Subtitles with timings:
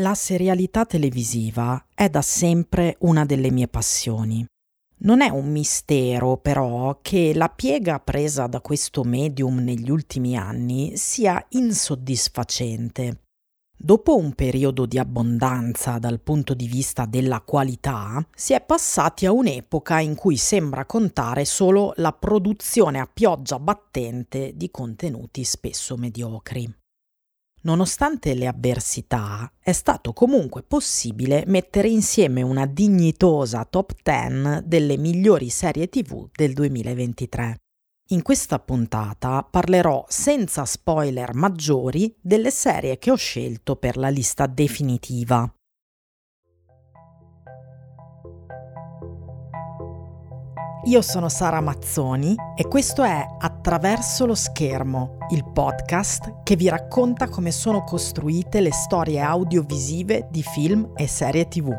[0.00, 4.46] La serialità televisiva è da sempre una delle mie passioni.
[4.98, 10.98] Non è un mistero, però, che la piega presa da questo medium negli ultimi anni
[10.98, 13.22] sia insoddisfacente.
[13.74, 19.32] Dopo un periodo di abbondanza dal punto di vista della qualità, si è passati a
[19.32, 26.70] un'epoca in cui sembra contare solo la produzione a pioggia battente di contenuti spesso mediocri.
[27.66, 35.48] Nonostante le avversità, è stato comunque possibile mettere insieme una dignitosa top 10 delle migliori
[35.48, 37.56] serie TV del 2023.
[38.10, 44.46] In questa puntata parlerò senza spoiler maggiori delle serie che ho scelto per la lista
[44.46, 45.52] definitiva.
[50.86, 57.28] Io sono Sara Mazzoni e questo è Attraverso lo schermo, il podcast che vi racconta
[57.28, 61.76] come sono costruite le storie audiovisive di film e serie tv.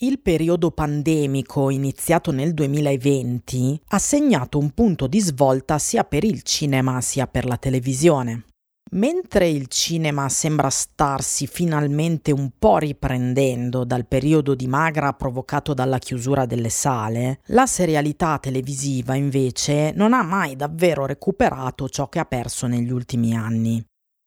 [0.00, 6.42] Il periodo pandemico iniziato nel 2020 ha segnato un punto di svolta sia per il
[6.42, 8.44] cinema sia per la televisione.
[8.92, 15.98] Mentre il cinema sembra starsi finalmente un po' riprendendo dal periodo di magra provocato dalla
[15.98, 22.24] chiusura delle sale, la serialità televisiva invece non ha mai davvero recuperato ciò che ha
[22.24, 23.84] perso negli ultimi anni.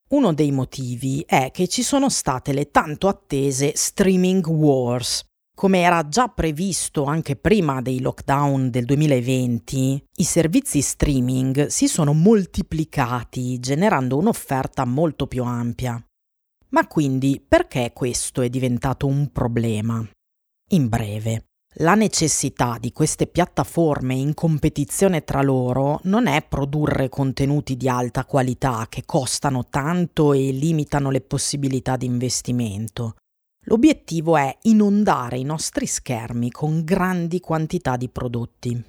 [0.09, 5.23] Uno dei motivi è che ci sono state le tanto attese streaming wars,
[5.59, 12.13] come era già previsto anche prima dei lockdown del 2020, i servizi streaming si sono
[12.13, 16.01] moltiplicati generando un'offerta molto più ampia.
[16.69, 20.01] Ma quindi perché questo è diventato un problema?
[20.69, 21.47] In breve,
[21.79, 28.23] la necessità di queste piattaforme in competizione tra loro non è produrre contenuti di alta
[28.23, 33.15] qualità che costano tanto e limitano le possibilità di investimento,
[33.69, 38.83] L'obiettivo è inondare i nostri schermi con grandi quantità di prodotti.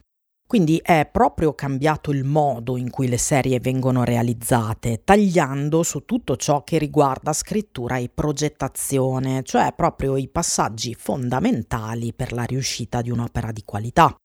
[0.49, 6.37] Quindi è proprio cambiato il modo in cui le serie vengono realizzate, tagliando su tutto
[6.37, 13.11] ciò che riguarda scrittura e progettazione, cioè proprio i passaggi fondamentali per la riuscita di
[13.11, 14.17] un'opera di qualità.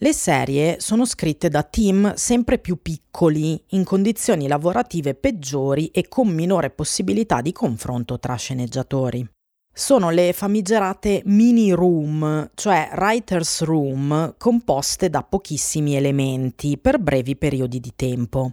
[0.00, 6.28] Le serie sono scritte da team sempre più piccoli, in condizioni lavorative peggiori e con
[6.28, 9.28] minore possibilità di confronto tra sceneggiatori
[9.72, 17.80] sono le famigerate mini room, cioè writer's room, composte da pochissimi elementi per brevi periodi
[17.80, 18.50] di tempo.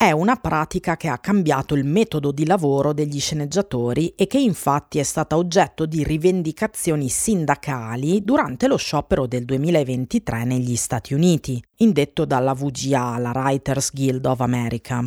[0.00, 4.98] È una pratica che ha cambiato il metodo di lavoro degli sceneggiatori e che infatti
[4.98, 12.24] è stata oggetto di rivendicazioni sindacali durante lo sciopero del 2023 negli Stati Uniti, indetto
[12.24, 15.06] dalla VGA, la Writers Guild of America.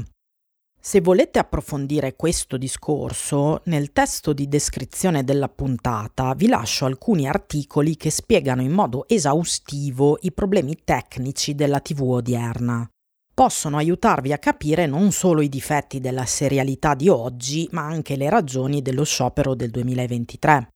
[0.85, 7.95] Se volete approfondire questo discorso, nel testo di descrizione della puntata vi lascio alcuni articoli
[7.95, 12.85] che spiegano in modo esaustivo i problemi tecnici della TV odierna.
[13.33, 18.29] Possono aiutarvi a capire non solo i difetti della serialità di oggi, ma anche le
[18.29, 20.67] ragioni dello sciopero del 2023.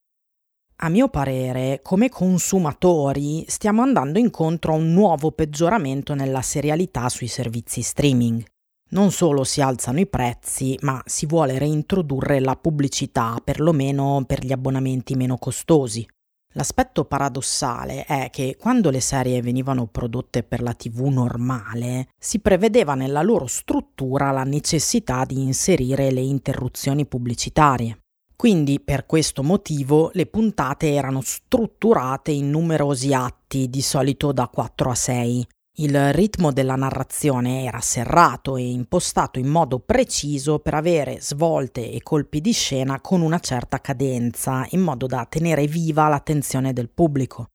[0.76, 7.26] A mio parere, come consumatori, stiamo andando incontro a un nuovo peggioramento nella serialità sui
[7.26, 8.42] servizi streaming.
[8.90, 14.52] Non solo si alzano i prezzi, ma si vuole reintrodurre la pubblicità, perlomeno per gli
[14.52, 16.06] abbonamenti meno costosi.
[16.54, 22.94] L'aspetto paradossale è che quando le serie venivano prodotte per la TV normale, si prevedeva
[22.94, 27.98] nella loro struttura la necessità di inserire le interruzioni pubblicitarie.
[28.34, 34.90] Quindi per questo motivo le puntate erano strutturate in numerosi atti, di solito da 4
[34.90, 35.46] a 6,
[35.80, 42.02] il ritmo della narrazione era serrato e impostato in modo preciso per avere svolte e
[42.02, 47.50] colpi di scena con una certa cadenza, in modo da tenere viva l'attenzione del pubblico.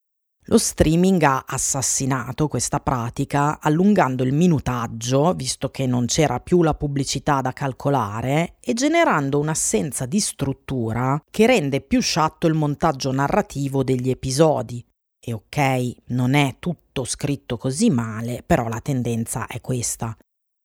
[0.47, 6.75] Lo streaming ha assassinato questa pratica allungando il minutaggio, visto che non c'era più la
[6.75, 13.83] pubblicità da calcolare, e generando un'assenza di struttura che rende più sciatto il montaggio narrativo
[13.83, 14.85] degli episodi,
[15.25, 20.15] e ok, non è tutto scritto così male, però la tendenza è questa.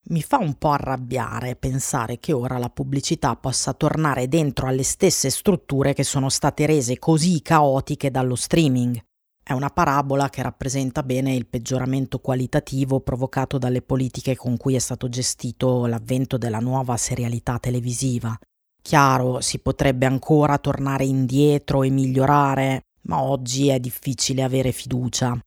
[0.09, 5.29] Mi fa un po' arrabbiare pensare che ora la pubblicità possa tornare dentro alle stesse
[5.29, 9.01] strutture che sono state rese così caotiche dallo streaming.
[9.41, 14.79] È una parabola che rappresenta bene il peggioramento qualitativo provocato dalle politiche con cui è
[14.79, 18.37] stato gestito l'avvento della nuova serialità televisiva.
[18.81, 25.37] Chiaro, si potrebbe ancora tornare indietro e migliorare, ma oggi è difficile avere fiducia.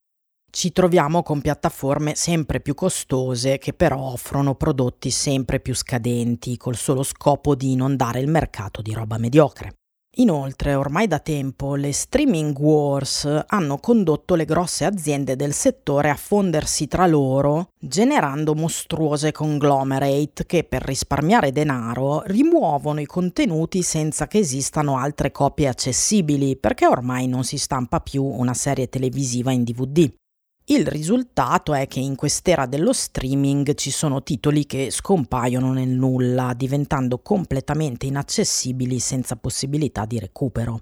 [0.50, 6.76] ci troviamo con piattaforme sempre più costose che però offrono prodotti sempre più scadenti col
[6.76, 9.76] solo scopo di inondare il mercato di roba mediocre.
[10.16, 16.16] Inoltre, ormai da tempo, le streaming wars hanno condotto le grosse aziende del settore a
[16.16, 24.40] fondersi tra loro, generando mostruose conglomerate che per risparmiare denaro rimuovono i contenuti senza che
[24.40, 30.12] esistano altre copie accessibili, perché ormai non si stampa più una serie televisiva in DVD.
[30.66, 36.54] Il risultato è che in quest'era dello streaming ci sono titoli che scompaiono nel nulla,
[36.54, 40.80] diventando completamente inaccessibili senza possibilità di recupero.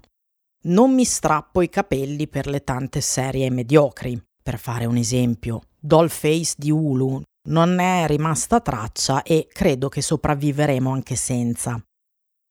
[0.65, 4.21] Non mi strappo i capelli per le tante serie mediocri.
[4.43, 10.91] Per fare un esempio, Dollface di Hulu non è rimasta traccia e credo che sopravviveremo
[10.91, 11.83] anche senza.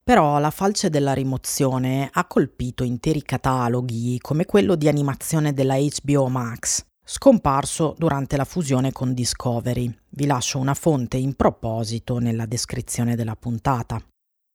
[0.03, 6.29] Però la falce della rimozione ha colpito interi cataloghi come quello di animazione della HBO
[6.29, 9.93] Max, scomparso durante la fusione con Discovery.
[10.11, 14.01] Vi lascio una fonte in proposito nella descrizione della puntata.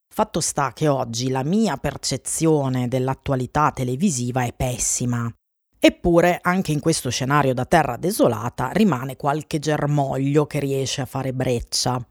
[0.07, 5.29] Fatto sta che oggi la mia percezione dell'attualità televisiva è pessima.
[5.77, 11.33] Eppure, anche in questo scenario da terra desolata, rimane qualche germoglio che riesce a fare
[11.33, 12.01] breccia.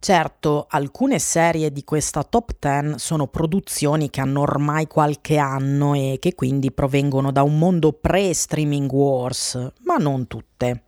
[0.00, 6.18] Certo, alcune serie di questa top 10 sono produzioni che hanno ormai qualche anno e
[6.20, 10.84] che quindi provengono da un mondo pre-streaming wars, ma non tutte.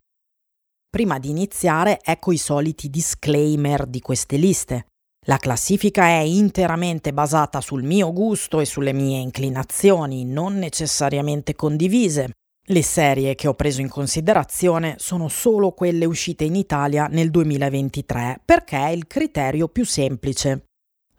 [0.88, 4.86] Prima di iniziare, ecco i soliti disclaimer di queste liste.
[5.26, 12.30] La classifica è interamente basata sul mio gusto e sulle mie inclinazioni, non necessariamente condivise.
[12.66, 18.42] Le serie che ho preso in considerazione sono solo quelle uscite in Italia nel 2023
[18.44, 20.66] perché è il criterio più semplice.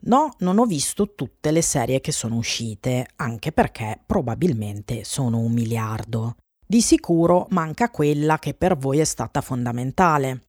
[0.03, 5.51] No, non ho visto tutte le serie che sono uscite, anche perché probabilmente sono un
[5.51, 6.37] miliardo.
[6.65, 10.43] Di sicuro manca quella che per voi è stata fondamentale.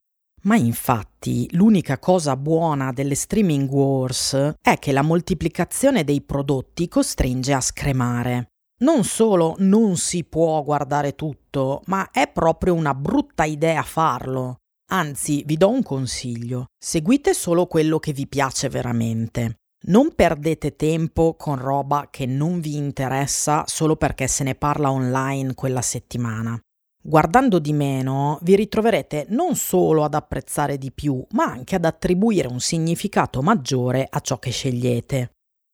[0.45, 7.53] Ma infatti l'unica cosa buona delle streaming wars è che la moltiplicazione dei prodotti costringe
[7.53, 8.52] a scremare.
[8.83, 14.57] Non solo non si può guardare tutto, ma è proprio una brutta idea farlo.
[14.91, 16.67] Anzi, vi do un consiglio.
[16.77, 19.59] Seguite solo quello che vi piace veramente.
[19.85, 25.55] Non perdete tempo con roba che non vi interessa solo perché se ne parla online
[25.55, 26.61] quella settimana.
[27.05, 32.49] Guardando di meno vi ritroverete non solo ad apprezzare di più, ma anche ad attribuire
[32.49, 35.32] un significato maggiore a ciò che scegliete.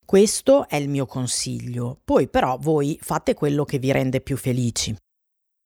[0.09, 4.95] Questo è il mio consiglio, poi però voi fate quello che vi rende più felici.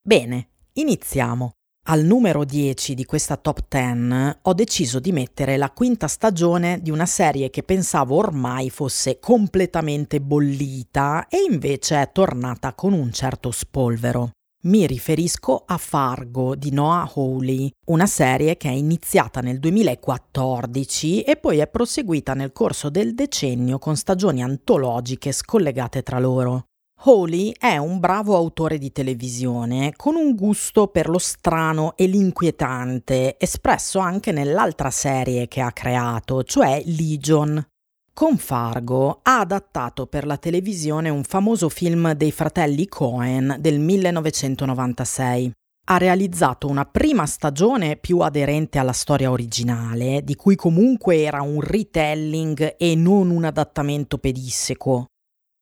[0.05, 1.51] Bene, iniziamo.
[1.87, 6.91] Al numero 10 di questa top 10 ho deciso di mettere la quinta stagione di
[6.91, 13.49] una serie che pensavo ormai fosse completamente bollita e invece è tornata con un certo
[13.49, 14.31] spolvero.
[14.65, 21.35] Mi riferisco a Fargo di Noah Hawley, una serie che è iniziata nel 2014 e
[21.35, 26.63] poi è proseguita nel corso del decennio con stagioni antologiche scollegate tra loro.
[27.03, 33.35] Hawley è un bravo autore di televisione con un gusto per lo strano e l'inquietante,
[33.37, 37.61] espresso anche nell'altra serie che ha creato, cioè Legion,
[38.13, 45.51] con Fargo ha adattato per la televisione un famoso film dei fratelli Cohen del 1996.
[45.85, 51.59] Ha realizzato una prima stagione più aderente alla storia originale, di cui comunque era un
[51.59, 55.07] retelling e non un adattamento pedisseco,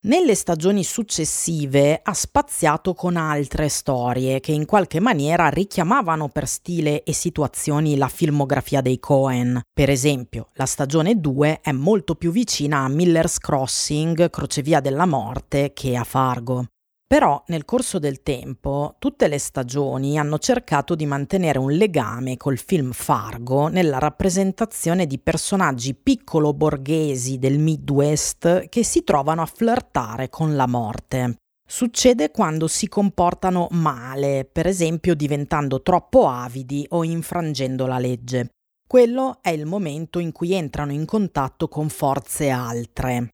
[0.04, 7.04] nelle stagioni successive ha spaziato con altre storie che in qualche maniera richiamavano per stile
[7.04, 9.62] e situazioni la filmografia dei Cohen.
[9.72, 15.72] Per esempio, la stagione 2 è molto più vicina a Miller's Crossing, Crocevia della Morte,
[15.74, 16.71] che a Fargo.
[17.12, 22.58] Però nel corso del tempo tutte le stagioni hanno cercato di mantenere un legame col
[22.58, 30.30] film Fargo nella rappresentazione di personaggi piccolo borghesi del Midwest che si trovano a flirtare
[30.30, 31.36] con la morte.
[31.68, 38.52] Succede quando si comportano male, per esempio diventando troppo avidi o infrangendo la legge.
[38.88, 43.32] Quello è il momento in cui entrano in contatto con forze altre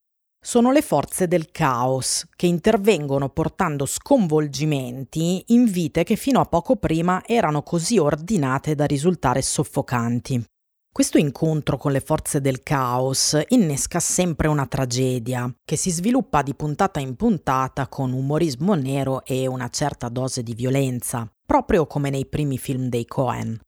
[0.47, 6.77] sono le forze del caos che intervengono portando sconvolgimenti in vite che fino a poco
[6.77, 10.41] prima erano così ordinate da risultare soffocanti.
[10.89, 16.55] Questo incontro con le forze del caos innesca sempre una tragedia che si sviluppa di
[16.55, 22.25] puntata in puntata con umorismo nero e una certa dose di violenza, proprio come nei
[22.25, 23.59] primi film dei Cohen.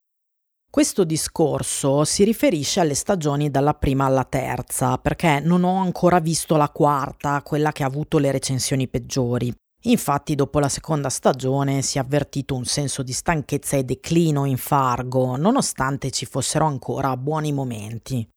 [0.71, 6.57] Questo discorso si riferisce alle stagioni dalla prima alla terza, perché non ho ancora visto
[6.57, 9.51] la quarta, quella che ha avuto le recensioni peggiori.
[9.83, 14.57] Infatti, dopo la seconda stagione si è avvertito un senso di stanchezza e declino in
[14.57, 18.27] Fargo, nonostante ci fossero ancora buoni momenti.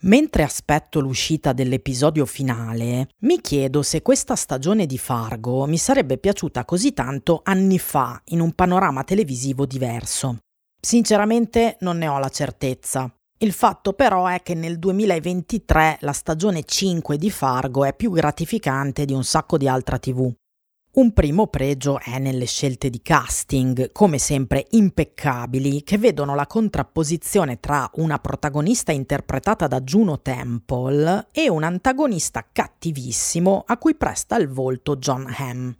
[0.00, 6.64] Mentre aspetto l'uscita dell'episodio finale, mi chiedo se questa stagione di Fargo mi sarebbe piaciuta
[6.64, 10.38] così tanto anni fa in un panorama televisivo diverso.
[10.86, 13.12] Sinceramente non ne ho la certezza.
[13.38, 19.04] Il fatto però è che nel 2023 la stagione 5 di Fargo è più gratificante
[19.04, 20.32] di un sacco di altra TV.
[20.92, 27.58] Un primo pregio è nelle scelte di casting, come sempre impeccabili, che vedono la contrapposizione
[27.58, 34.46] tra una protagonista interpretata da Juno Temple e un antagonista cattivissimo a cui presta il
[34.46, 35.72] volto John Hamm.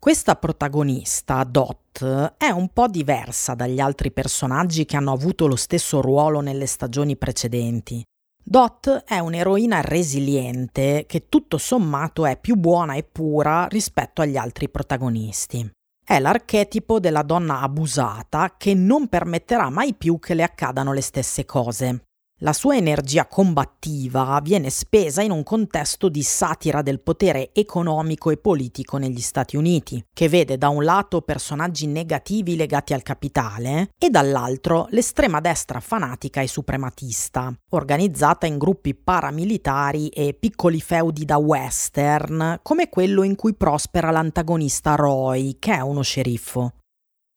[0.00, 6.00] Questa protagonista, Dot, è un po' diversa dagli altri personaggi che hanno avuto lo stesso
[6.00, 8.02] ruolo nelle stagioni precedenti.
[8.42, 14.70] Dot è un'eroina resiliente che tutto sommato è più buona e pura rispetto agli altri
[14.70, 15.70] protagonisti.
[16.02, 21.44] È l'archetipo della donna abusata che non permetterà mai più che le accadano le stesse
[21.44, 22.04] cose.
[22.42, 28.38] La sua energia combattiva viene spesa in un contesto di satira del potere economico e
[28.38, 34.08] politico negli Stati Uniti, che vede da un lato personaggi negativi legati al capitale e
[34.08, 42.60] dall'altro l'estrema destra fanatica e suprematista, organizzata in gruppi paramilitari e piccoli feudi da western,
[42.62, 46.72] come quello in cui prospera l'antagonista Roy, che è uno sceriffo.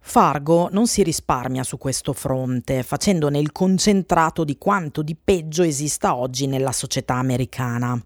[0.05, 6.15] Fargo non si risparmia su questo fronte, facendone il concentrato di quanto di peggio esista
[6.15, 7.99] oggi nella società americana.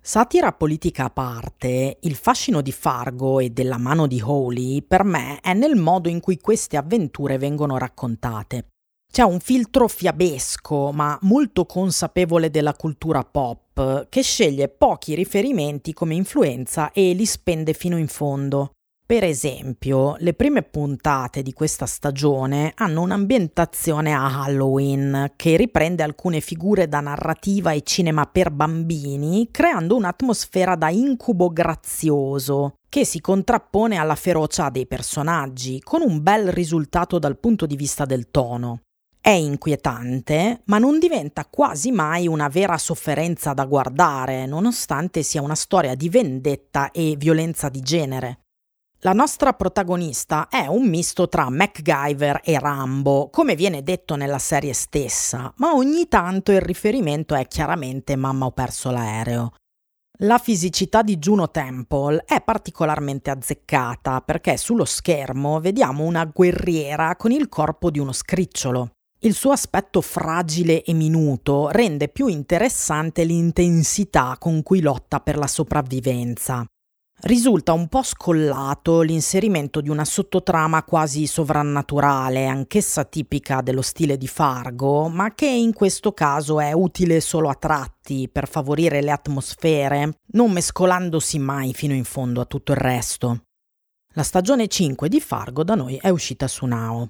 [0.00, 5.38] Satira politica a parte, il fascino di Fargo e della mano di Holy per me
[5.40, 8.68] è nel modo in cui queste avventure vengono raccontate.
[9.12, 16.14] C'è un filtro fiabesco, ma molto consapevole della cultura pop, che sceglie pochi riferimenti come
[16.14, 18.72] influenza e li spende fino in fondo.
[19.12, 26.40] Per esempio, le prime puntate di questa stagione hanno un'ambientazione a Halloween che riprende alcune
[26.40, 33.98] figure da narrativa e cinema per bambini, creando un'atmosfera da incubo grazioso che si contrappone
[33.98, 38.80] alla ferocia dei personaggi, con un bel risultato dal punto di vista del tono.
[39.20, 45.54] È inquietante, ma non diventa quasi mai una vera sofferenza da guardare, nonostante sia una
[45.54, 48.38] storia di vendetta e violenza di genere.
[49.04, 54.72] La nostra protagonista è un misto tra MacGyver e Rambo, come viene detto nella serie
[54.74, 59.54] stessa, ma ogni tanto il riferimento è chiaramente Mamma ho perso l'aereo.
[60.20, 67.32] La fisicità di Juno Temple è particolarmente azzeccata perché sullo schermo vediamo una guerriera con
[67.32, 68.90] il corpo di uno scricciolo.
[69.22, 75.48] Il suo aspetto fragile e minuto rende più interessante l'intensità con cui lotta per la
[75.48, 76.64] sopravvivenza.
[77.24, 84.26] Risulta un po' scollato l'inserimento di una sottotrama quasi sovrannaturale, anch'essa tipica dello stile di
[84.26, 90.18] Fargo, ma che in questo caso è utile solo a tratti per favorire le atmosfere,
[90.32, 93.44] non mescolandosi mai fino in fondo a tutto il resto.
[94.14, 97.08] La stagione 5 di Fargo da noi è uscita su Now.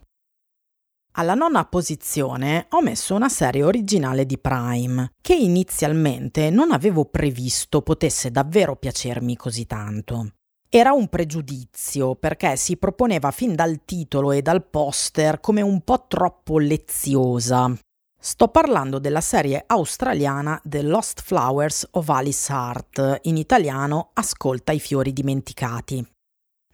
[1.15, 7.83] Alla nona posizione ho messo una serie originale di Prime, che inizialmente non avevo previsto
[7.83, 10.33] potesse davvero piacermi così tanto.
[10.71, 16.07] Era un pregiudizio perché si proponeva fin dal titolo e dal poster come un po'
[16.09, 17.71] troppo leziosa.
[18.19, 24.81] Sto parlando della serie australiana The Lost Flowers of Alice Hart, in italiano Ascolta i
[24.81, 26.07] fiori dimenticati.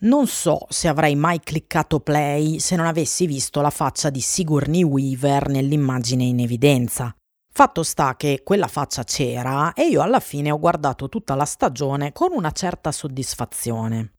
[0.01, 4.85] Non so se avrei mai cliccato play se non avessi visto la faccia di Sigourney
[4.85, 7.13] Weaver nell'immagine in evidenza.
[7.53, 12.13] Fatto sta che quella faccia c'era e io alla fine ho guardato tutta la stagione
[12.13, 14.13] con una certa soddisfazione.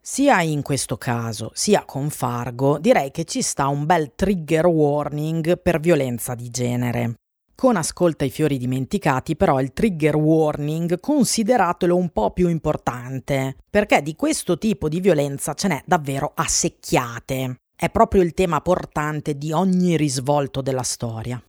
[0.00, 5.60] Sia in questo caso, sia con Fargo, direi che ci sta un bel trigger warning
[5.60, 7.16] per violenza di genere.
[7.60, 14.00] Con Ascolta i fiori dimenticati però il trigger warning consideratelo un po' più importante, perché
[14.00, 17.56] di questo tipo di violenza ce n'è davvero a secchiate.
[17.74, 21.42] È proprio il tema portante di ogni risvolto della storia.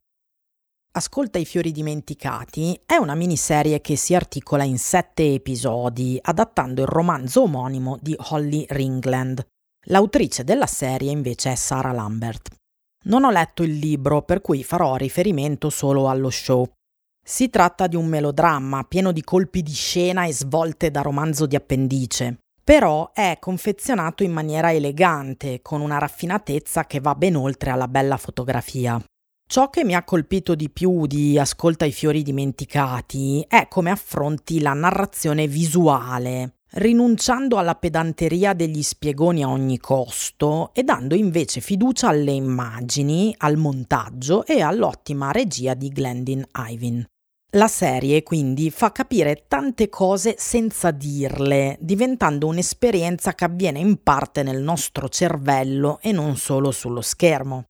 [0.93, 6.87] Ascolta i fiori dimenticati è una miniserie che si articola in sette episodi, adattando il
[6.87, 9.45] romanzo omonimo di Holly Ringland.
[9.89, 12.58] L'autrice della serie invece è Sarah Lambert.
[13.09, 16.69] Non ho letto il libro, per cui farò riferimento solo allo show.
[17.25, 21.55] Si tratta di un melodramma pieno di colpi di scena e svolte da romanzo di
[21.55, 27.87] appendice, però è confezionato in maniera elegante, con una raffinatezza che va ben oltre alla
[27.87, 29.01] bella fotografia.
[29.47, 34.59] Ciò che mi ha colpito di più di Ascolta i fiori dimenticati è come affronti
[34.61, 42.09] la narrazione visuale, rinunciando alla pedanteria degli spiegoni a ogni costo e dando invece fiducia
[42.09, 47.05] alle immagini, al montaggio e all'ottima regia di Glendin Ivin.
[47.53, 54.43] La serie quindi fa capire tante cose senza dirle, diventando un'esperienza che avviene in parte
[54.43, 57.63] nel nostro cervello e non solo sullo schermo.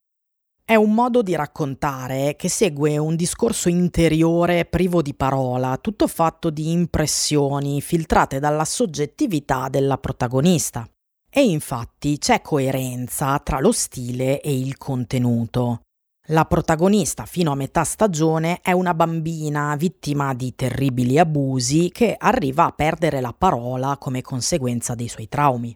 [0.69, 6.51] È un modo di raccontare che segue un discorso interiore privo di parola, tutto fatto
[6.51, 10.87] di impressioni filtrate dalla soggettività della protagonista.
[11.27, 15.81] E infatti c'è coerenza tra lo stile e il contenuto.
[16.27, 22.65] La protagonista fino a metà stagione è una bambina vittima di terribili abusi che arriva
[22.65, 25.75] a perdere la parola come conseguenza dei suoi traumi.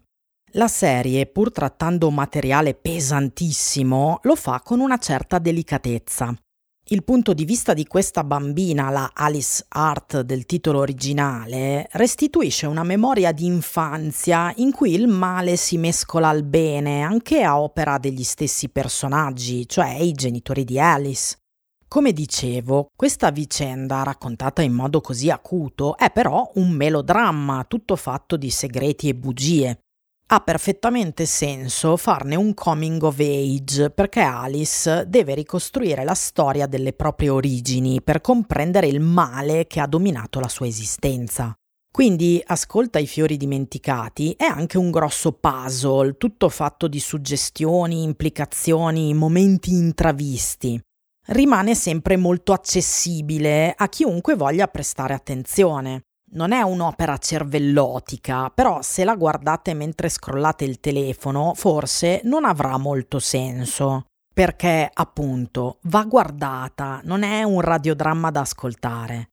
[0.55, 6.31] La serie, pur trattando materiale pesantissimo, lo fa con una certa delicatezza.
[6.89, 12.83] Il punto di vista di questa bambina, la Alice Hart del titolo originale, restituisce una
[12.83, 18.23] memoria di infanzia in cui il male si mescola al bene anche a opera degli
[18.23, 21.35] stessi personaggi, cioè i genitori di Alice.
[21.87, 28.37] Come dicevo, questa vicenda raccontata in modo così acuto è però un melodramma tutto fatto
[28.37, 29.82] di segreti e bugie
[30.33, 36.93] ha perfettamente senso farne un coming of age perché Alice deve ricostruire la storia delle
[36.93, 41.53] proprie origini per comprendere il male che ha dominato la sua esistenza.
[41.91, 49.13] Quindi Ascolta i fiori dimenticati è anche un grosso puzzle, tutto fatto di suggestioni, implicazioni,
[49.13, 50.81] momenti intravisti.
[51.27, 59.03] Rimane sempre molto accessibile a chiunque voglia prestare attenzione non è un'opera cervellotica, però se
[59.03, 64.05] la guardate mentre scrollate il telefono, forse non avrà molto senso.
[64.33, 69.32] Perché, appunto, va guardata, non è un radiodramma da ascoltare.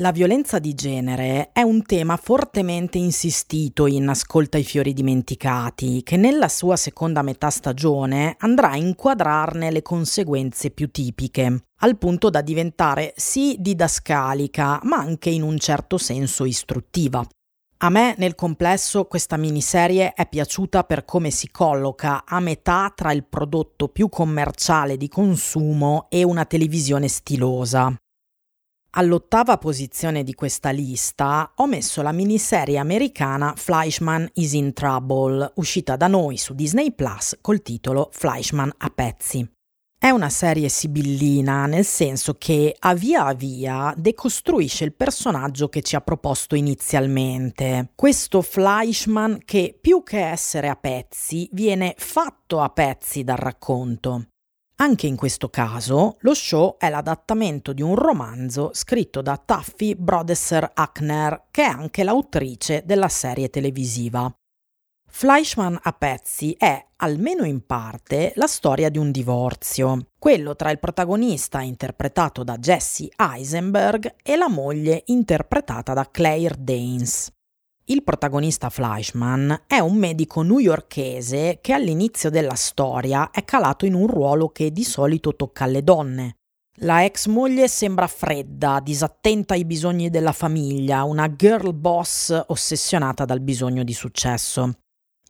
[0.00, 6.16] La violenza di genere è un tema fortemente insistito in Ascolta i fiori dimenticati, che
[6.16, 12.40] nella sua seconda metà stagione andrà a inquadrarne le conseguenze più tipiche, al punto da
[12.40, 17.22] diventare sì didascalica, ma anche in un certo senso istruttiva.
[17.82, 23.12] A me nel complesso questa miniserie è piaciuta per come si colloca a metà tra
[23.12, 27.94] il prodotto più commerciale di consumo e una televisione stilosa.
[28.94, 35.94] All'ottava posizione di questa lista ho messo la miniserie americana Fleischman is in Trouble, uscita
[35.94, 39.48] da noi su Disney Plus col titolo Fleischman a pezzi.
[39.96, 45.82] È una serie sibillina nel senso che a via a via decostruisce il personaggio che
[45.82, 47.90] ci ha proposto inizialmente.
[47.94, 54.29] Questo Fleischman che più che essere a pezzi viene fatto a pezzi dal racconto.
[54.80, 60.70] Anche in questo caso, lo show è l'adattamento di un romanzo scritto da Taffy Brodesser
[60.72, 64.32] Ackner, che è anche l'autrice della serie televisiva.
[65.06, 70.78] Fleischman a pezzi è, almeno in parte, la storia di un divorzio, quello tra il
[70.78, 77.30] protagonista interpretato da Jesse Eisenberg e la moglie interpretata da Claire Danes.
[77.90, 84.06] Il protagonista Fleischman è un medico newyorkese che all'inizio della storia è calato in un
[84.06, 86.36] ruolo che di solito tocca alle donne.
[86.82, 93.40] La ex moglie sembra fredda, disattenta ai bisogni della famiglia, una girl boss ossessionata dal
[93.40, 94.72] bisogno di successo.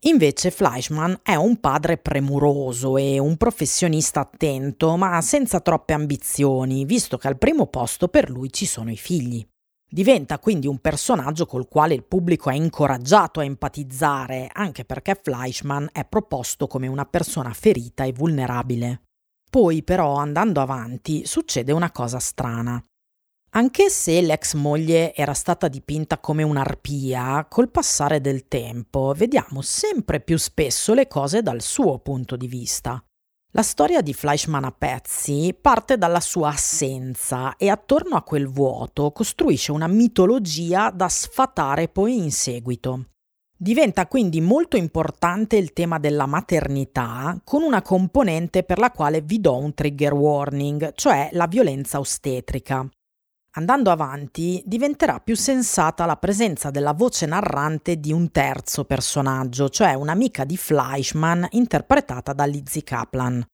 [0.00, 7.16] Invece Fleischman è un padre premuroso e un professionista attento, ma senza troppe ambizioni, visto
[7.16, 9.48] che al primo posto per lui ci sono i figli.
[9.92, 15.88] Diventa quindi un personaggio col quale il pubblico è incoraggiato a empatizzare, anche perché Fleischman
[15.90, 19.02] è proposto come una persona ferita e vulnerabile.
[19.50, 22.80] Poi però, andando avanti, succede una cosa strana.
[23.54, 30.20] Anche se l'ex moglie era stata dipinta come un'arpia, col passare del tempo vediamo sempre
[30.20, 33.04] più spesso le cose dal suo punto di vista.
[33.52, 39.10] La storia di Fleischmann a pezzi parte dalla sua assenza e attorno a quel vuoto
[39.10, 43.06] costruisce una mitologia da sfatare poi in seguito.
[43.56, 49.40] Diventa quindi molto importante il tema della maternità con una componente per la quale vi
[49.40, 52.88] do un trigger warning, cioè la violenza ostetrica.
[53.54, 59.94] Andando avanti, diventerà più sensata la presenza della voce narrante di un terzo personaggio, cioè
[59.94, 63.44] un'amica di Fleischmann interpretata da Lizzie Kaplan.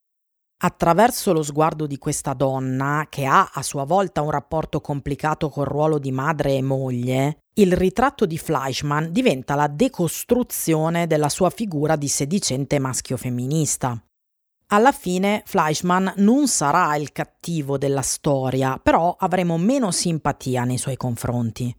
[0.58, 5.66] Attraverso lo sguardo di questa donna, che ha a sua volta un rapporto complicato col
[5.66, 11.96] ruolo di madre e moglie, il ritratto di Fleischmann diventa la decostruzione della sua figura
[11.96, 13.98] di sedicente maschio femminista.
[14.70, 20.96] Alla fine Fleischmann non sarà il cattivo della storia, però avremo meno simpatia nei suoi
[20.96, 21.72] confronti.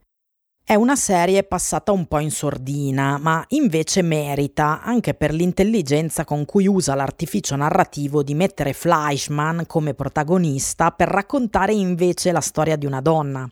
[0.64, 6.46] È una serie passata un po' in sordina, ma invece merita, anche per l'intelligenza con
[6.46, 12.86] cui usa l'artificio narrativo di mettere Fleischman come protagonista per raccontare invece la storia di
[12.86, 13.50] una donna.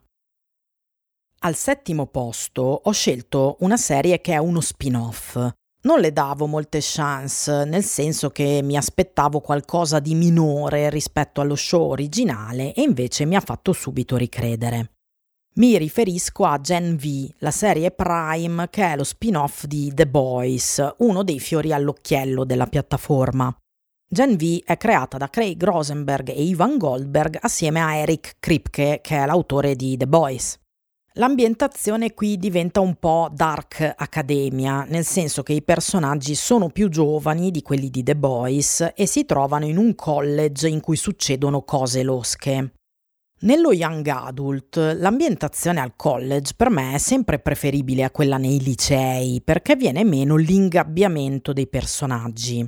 [1.40, 5.38] Al settimo posto ho scelto una serie che è uno spin-off.
[5.86, 11.56] Non le davo molte chance, nel senso che mi aspettavo qualcosa di minore rispetto allo
[11.56, 14.94] show originale e invece mi ha fatto subito ricredere.
[15.58, 20.96] Mi riferisco a Gen V, la serie Prime che è lo spin-off di The Boys,
[20.98, 23.56] uno dei fiori all'occhiello della piattaforma.
[24.08, 29.18] Gen V è creata da Craig Rosenberg e Ivan Goldberg assieme a Eric Kripke, che
[29.18, 30.58] è l'autore di The Boys.
[31.18, 37.52] L'ambientazione qui diventa un po' dark academia, nel senso che i personaggi sono più giovani
[37.52, 42.04] di quelli di The Boys e si trovano in un college in cui succedono cose
[42.04, 42.74] losche.
[43.44, 49.42] Nello young adult l'ambientazione al college per me è sempre preferibile a quella nei licei
[49.42, 52.68] perché viene meno l'ingabbiamento dei personaggi.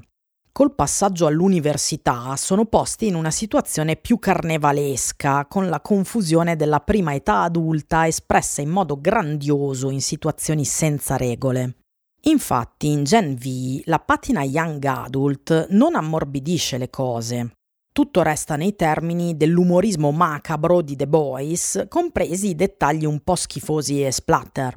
[0.58, 7.14] Col passaggio all'università sono posti in una situazione più carnevalesca, con la confusione della prima
[7.14, 11.76] età adulta espressa in modo grandioso in situazioni senza regole.
[12.22, 17.52] Infatti in Gen V la patina young adult non ammorbidisce le cose,
[17.94, 24.04] tutto resta nei termini dell'umorismo macabro di The Boys, compresi i dettagli un po' schifosi
[24.04, 24.76] e splatter.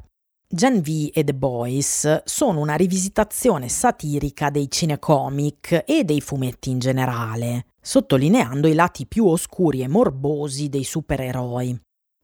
[0.53, 6.79] Gen V e The Boys sono una rivisitazione satirica dei cinecomic e dei fumetti in
[6.79, 11.79] generale, sottolineando i lati più oscuri e morbosi dei supereroi.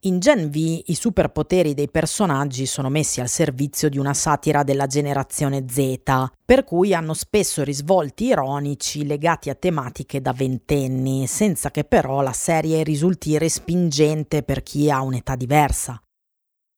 [0.08, 4.88] In Gen V i superpoteri dei personaggi sono messi al servizio di una satira della
[4.88, 6.02] generazione Z,
[6.44, 12.34] per cui hanno spesso risvolti ironici legati a tematiche da ventenni, senza che però la
[12.34, 16.02] serie risulti respingente per chi ha un'età diversa.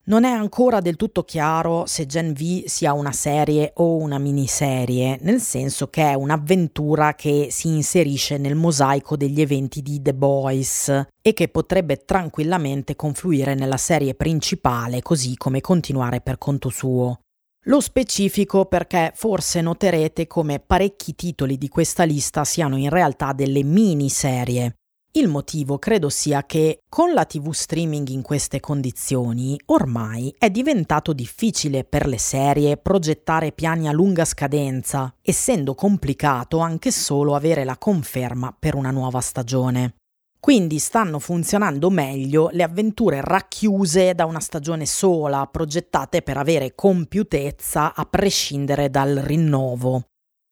[0.10, 5.20] Non è ancora del tutto chiaro se Gen V sia una serie o una miniserie,
[5.22, 11.06] nel senso che è un'avventura che si inserisce nel mosaico degli eventi di The Boys
[11.22, 17.20] e che potrebbe tranquillamente confluire nella serie principale così come continuare per conto suo.
[17.66, 23.62] Lo specifico perché forse noterete come parecchi titoli di questa lista siano in realtà delle
[23.62, 24.79] miniserie,
[25.14, 31.14] il motivo credo sia che con la TV streaming in queste condizioni ormai è diventato
[31.14, 37.80] difficile per le serie progettare piani a lunga scadenza, essendo complicato anche solo avere la
[37.80, 39.96] conferma per una nuova stagione.
[40.40, 47.96] Quindi stanno funzionando meglio le avventure racchiuse da una stagione sola, progettate per avere compiutezza
[47.96, 50.09] a prescindere dal rinnovo.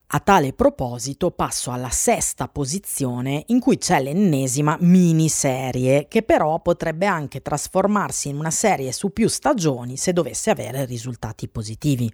[0.10, 7.06] A tale proposito passo alla sesta posizione in cui c'è l'ennesima miniserie che però potrebbe
[7.06, 12.10] anche trasformarsi in una serie su più stagioni se dovesse avere risultati positivi.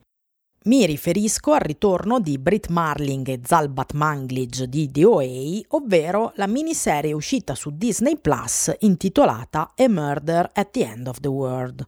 [0.63, 7.13] Mi riferisco al ritorno di Brit Marling e Zalbat Manglige di DOA, ovvero la miniserie
[7.13, 11.85] uscita su Disney Plus intitolata A Murder at the End of the World.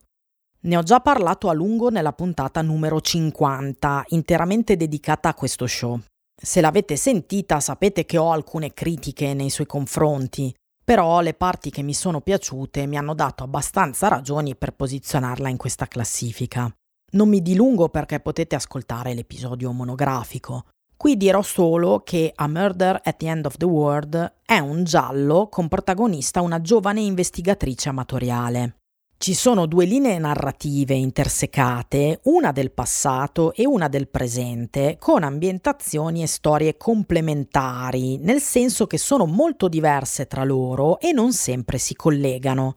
[0.66, 6.00] Ne ho già parlato a lungo nella puntata numero 50, interamente dedicata a questo show.
[6.36, 10.52] Se l'avete sentita sapete che ho alcune critiche nei suoi confronti,
[10.84, 15.58] però le parti che mi sono piaciute mi hanno dato abbastanza ragioni per posizionarla in
[15.58, 16.68] questa classifica.
[17.12, 20.66] Non mi dilungo perché potete ascoltare l'episodio monografico.
[20.98, 25.48] Qui dirò solo che A Murder at the End of the World è un giallo
[25.48, 28.78] con protagonista una giovane investigatrice amatoriale.
[29.18, 36.22] Ci sono due linee narrative intersecate, una del passato e una del presente, con ambientazioni
[36.22, 41.96] e storie complementari, nel senso che sono molto diverse tra loro e non sempre si
[41.96, 42.76] collegano.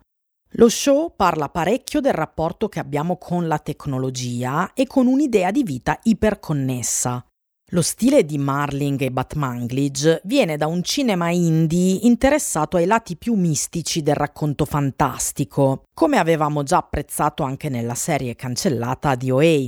[0.52, 5.64] Lo show parla parecchio del rapporto che abbiamo con la tecnologia e con un'idea di
[5.64, 7.27] vita iperconnessa.
[7.72, 13.34] Lo stile di Marling e Batmanglage viene da un cinema indie interessato ai lati più
[13.34, 19.66] mistici del racconto fantastico, come avevamo già apprezzato anche nella serie cancellata di OA.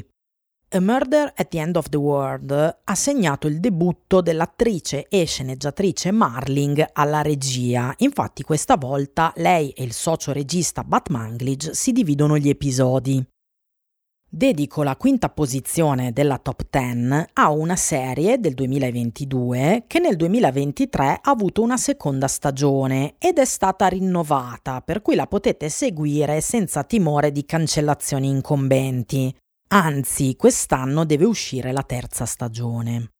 [0.72, 6.10] A Murder at the End of the World ha segnato il debutto dell'attrice e sceneggiatrice
[6.10, 12.48] Marling alla regia, infatti questa volta lei e il socio regista Batmanglage si dividono gli
[12.48, 13.22] episodi.
[14.32, 21.04] Dedico la quinta posizione della top 10 a una serie del 2022 che nel 2023
[21.20, 26.84] ha avuto una seconda stagione ed è stata rinnovata, per cui la potete seguire senza
[26.84, 29.34] timore di cancellazioni incombenti.
[29.72, 33.10] Anzi, quest'anno deve uscire la terza stagione.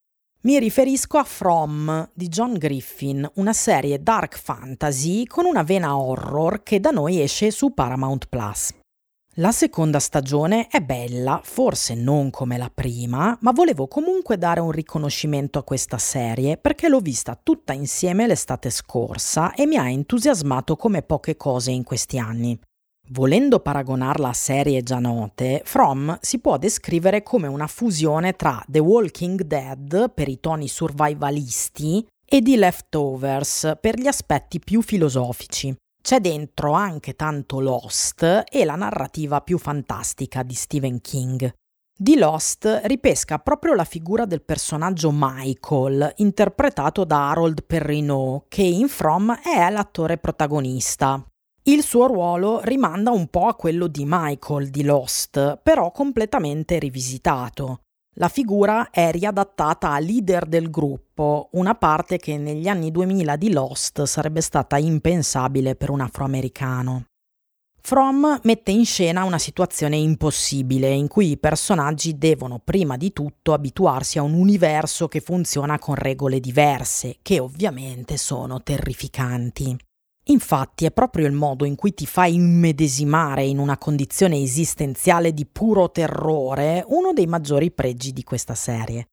[0.42, 6.62] Mi riferisco a From di John Griffin, una serie dark fantasy con una vena horror
[6.62, 8.79] che da noi esce su Paramount Plus.
[9.40, 14.70] La seconda stagione è bella, forse non come la prima, ma volevo comunque dare un
[14.70, 20.76] riconoscimento a questa serie perché l'ho vista tutta insieme l'estate scorsa e mi ha entusiasmato
[20.76, 22.61] come poche cose in questi anni.
[23.12, 28.81] Volendo paragonarla a serie già note, From si può descrivere come una fusione tra The
[28.81, 35.74] Walking Dead per i toni survivalisti e di Leftovers per gli aspetti più filosofici.
[36.03, 41.53] C'è dentro anche tanto Lost e la narrativa più fantastica di Stephen King.
[41.95, 48.89] Di Lost ripesca proprio la figura del personaggio Michael, interpretato da Harold Perrineau, che in
[48.89, 51.23] From è l'attore protagonista.
[51.65, 57.83] Il suo ruolo rimanda un po' a quello di Michael di Lost, però completamente rivisitato.
[58.21, 63.51] La figura è riadattata a leader del gruppo, una parte che negli anni 2000 di
[63.51, 67.07] Lost sarebbe stata impensabile per un afroamericano.
[67.81, 73.55] From mette in scena una situazione impossibile in cui i personaggi devono prima di tutto
[73.55, 79.79] abituarsi a un universo che funziona con regole diverse, che ovviamente sono terrificanti.
[80.25, 85.47] Infatti è proprio il modo in cui ti fai immedesimare in una condizione esistenziale di
[85.47, 89.07] puro terrore uno dei maggiori pregi di questa serie.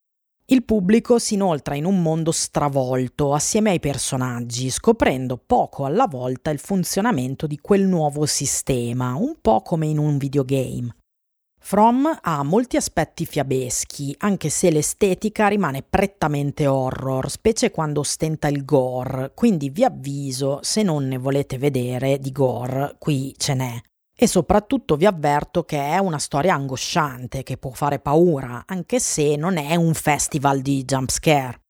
[0.50, 6.52] Il pubblico si inoltra in un mondo stravolto assieme ai personaggi, scoprendo poco alla volta
[6.52, 10.96] il funzionamento di quel nuovo sistema, un po' come in un videogame.
[11.68, 18.64] From ha molti aspetti fiabeschi, anche se l'estetica rimane prettamente horror, specie quando ostenta il
[18.64, 23.82] gore, quindi vi avviso, se non ne volete vedere di gore, qui ce n'è.
[24.18, 29.36] E soprattutto vi avverto che è una storia angosciante, che può fare paura, anche se
[29.36, 31.67] non è un festival di jumpscare.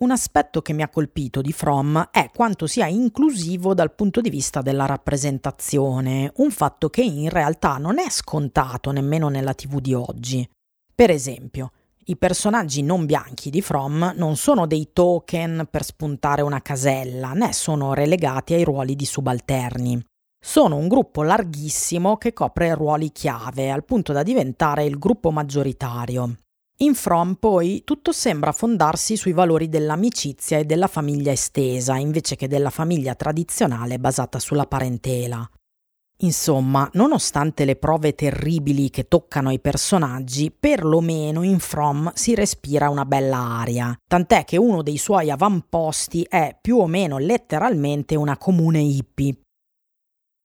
[0.00, 4.30] Un aspetto che mi ha colpito di From è quanto sia inclusivo dal punto di
[4.30, 9.94] vista della rappresentazione, un fatto che in realtà non è scontato nemmeno nella TV di
[9.94, 10.48] oggi.
[10.94, 11.72] Per esempio,
[12.04, 17.52] i personaggi non bianchi di From non sono dei token per spuntare una casella, né
[17.52, 20.00] sono relegati ai ruoli di subalterni.
[20.40, 26.36] Sono un gruppo larghissimo che copre ruoli chiave, al punto da diventare il gruppo maggioritario.
[26.80, 32.46] In From poi tutto sembra fondarsi sui valori dell'amicizia e della famiglia estesa, invece che
[32.46, 35.44] della famiglia tradizionale basata sulla parentela.
[36.20, 43.04] Insomma, nonostante le prove terribili che toccano i personaggi, perlomeno in From si respira una
[43.04, 48.78] bella aria, tant'è che uno dei suoi avamposti è più o meno letteralmente una comune
[48.78, 49.36] hippie,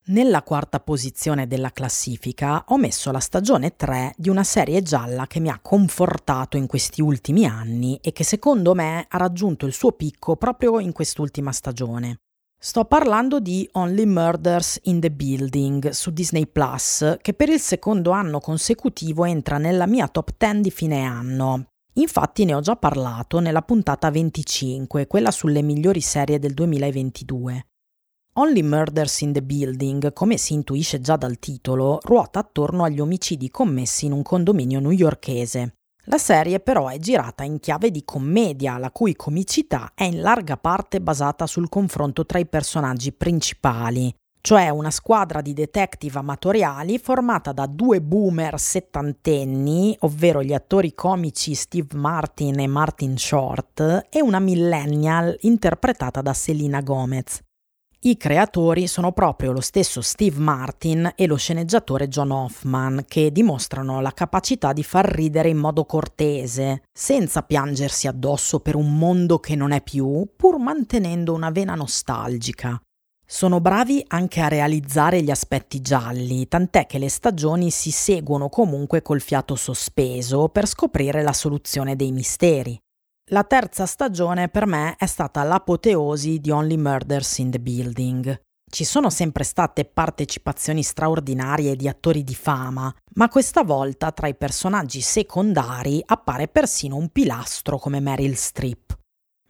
[0.07, 5.39] nella quarta posizione della classifica ho messo la stagione 3 di una serie gialla che
[5.39, 9.93] mi ha confortato in questi ultimi anni e che secondo me ha raggiunto il suo
[9.93, 12.17] picco proprio in quest'ultima stagione.
[12.59, 18.11] Sto parlando di Only Murders in the Building su Disney Plus, che per il secondo
[18.11, 21.67] anno consecutivo entra nella mia top 10 di fine anno.
[21.93, 27.67] Infatti ne ho già parlato nella puntata 25, quella sulle migliori serie del 2022.
[28.35, 33.51] Only Murders in the Building, come si intuisce già dal titolo, ruota attorno agli omicidi
[33.51, 35.75] commessi in un condominio newyorkese.
[36.05, 40.57] La serie però è girata in chiave di commedia, la cui comicità è in larga
[40.57, 47.51] parte basata sul confronto tra i personaggi principali, cioè una squadra di detective amatoriali formata
[47.51, 54.39] da due boomer settantenni, ovvero gli attori comici Steve Martin e Martin Short, e una
[54.39, 57.39] millennial interpretata da Selena Gomez.
[58.05, 64.01] I creatori sono proprio lo stesso Steve Martin e lo sceneggiatore John Hoffman, che dimostrano
[64.01, 69.55] la capacità di far ridere in modo cortese, senza piangersi addosso per un mondo che
[69.55, 72.77] non è più, pur mantenendo una vena nostalgica.
[73.25, 79.01] Sono bravi anche a realizzare gli aspetti gialli, tant'è che le stagioni si seguono comunque
[79.01, 82.77] col fiato sospeso per scoprire la soluzione dei misteri.
[83.27, 88.41] La terza stagione per me è stata l'apoteosi di Only Murders in the Building.
[88.69, 94.35] Ci sono sempre state partecipazioni straordinarie di attori di fama, ma questa volta tra i
[94.35, 98.93] personaggi secondari appare persino un pilastro come Meryl Streep.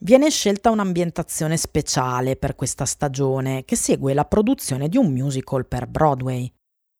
[0.01, 5.87] Viene scelta un'ambientazione speciale per questa stagione che segue la produzione di un musical per
[5.87, 6.47] Broadway.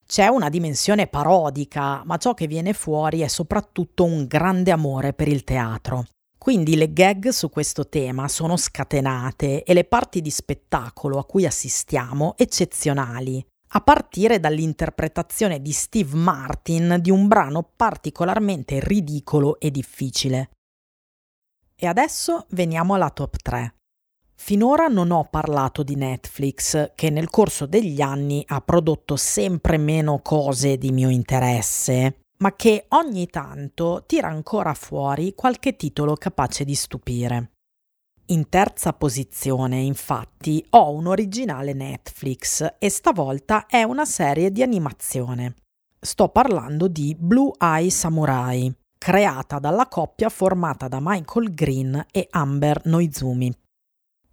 [0.07, 5.27] C'è una dimensione parodica, ma ciò che viene fuori è soprattutto un grande amore per
[5.27, 6.05] il teatro.
[6.43, 11.45] Quindi le gag su questo tema sono scatenate e le parti di spettacolo a cui
[11.45, 20.49] assistiamo eccezionali, a partire dall'interpretazione di Steve Martin di un brano particolarmente ridicolo e difficile.
[21.75, 23.75] E adesso veniamo alla top 3.
[24.35, 30.19] Finora non ho parlato di Netflix, che nel corso degli anni ha prodotto sempre meno
[30.21, 36.75] cose di mio interesse, ma che ogni tanto tira ancora fuori qualche titolo capace di
[36.75, 37.51] stupire.
[38.27, 45.55] In terza posizione, infatti, ho un originale Netflix e stavolta è una serie di animazione.
[45.97, 52.81] Sto parlando di Blue Eye Samurai, creata dalla coppia formata da Michael Green e Amber
[52.85, 53.53] Noizumi.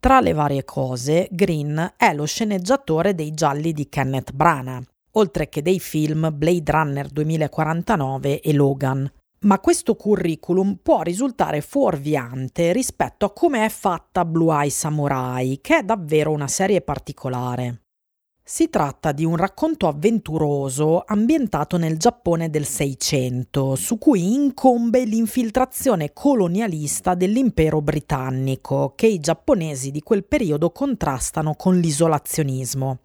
[0.00, 5.62] Tra le varie cose, Green è lo sceneggiatore dei gialli di Kenneth Branagh, oltre che
[5.62, 9.10] dei film Blade Runner 2049 e Logan.
[9.42, 15.78] Ma questo curriculum può risultare fuorviante rispetto a come è fatta Blue Eye Samurai, che
[15.78, 17.82] è davvero una serie particolare.
[18.42, 26.12] Si tratta di un racconto avventuroso ambientato nel Giappone del Seicento, su cui incombe l'infiltrazione
[26.12, 32.98] colonialista dell'impero britannico, che i giapponesi di quel periodo contrastano con l'isolazionismo.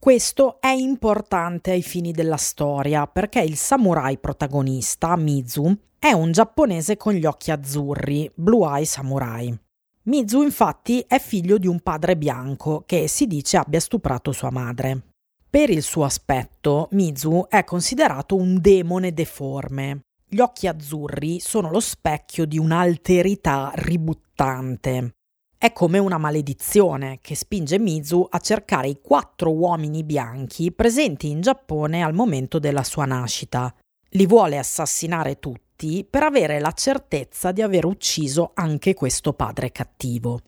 [0.00, 6.96] Questo è importante ai fini della storia perché il samurai protagonista, Mizu, è un giapponese
[6.96, 9.58] con gli occhi azzurri, Blue Eye Samurai.
[10.04, 15.02] Mizu infatti è figlio di un padre bianco che si dice abbia stuprato sua madre.
[15.50, 20.02] Per il suo aspetto, Mizu è considerato un demone deforme.
[20.28, 25.14] Gli occhi azzurri sono lo specchio di un'alterità ributtante.
[25.60, 31.40] È come una maledizione che spinge Mizu a cercare i quattro uomini bianchi presenti in
[31.40, 33.74] Giappone al momento della sua nascita.
[34.10, 40.42] Li vuole assassinare tutti per avere la certezza di aver ucciso anche questo padre cattivo.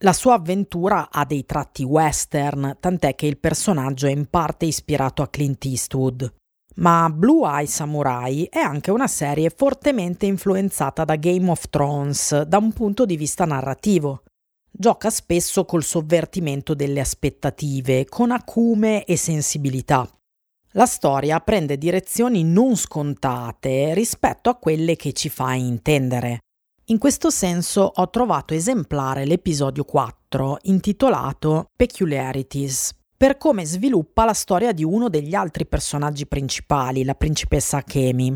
[0.00, 5.22] La sua avventura ha dei tratti western, tant'è che il personaggio è in parte ispirato
[5.22, 6.30] a Clint Eastwood.
[6.74, 12.58] Ma Blue Eye Samurai è anche una serie fortemente influenzata da Game of Thrones da
[12.58, 14.24] un punto di vista narrativo.
[14.72, 20.08] Gioca spesso col sovvertimento delle aspettative, con acume e sensibilità
[20.74, 26.38] la storia prende direzioni non scontate rispetto a quelle che ci fa intendere.
[26.86, 34.72] In questo senso ho trovato esemplare l'episodio 4 intitolato Peculiarities, per come sviluppa la storia
[34.72, 38.34] di uno degli altri personaggi principali, la principessa Akemi.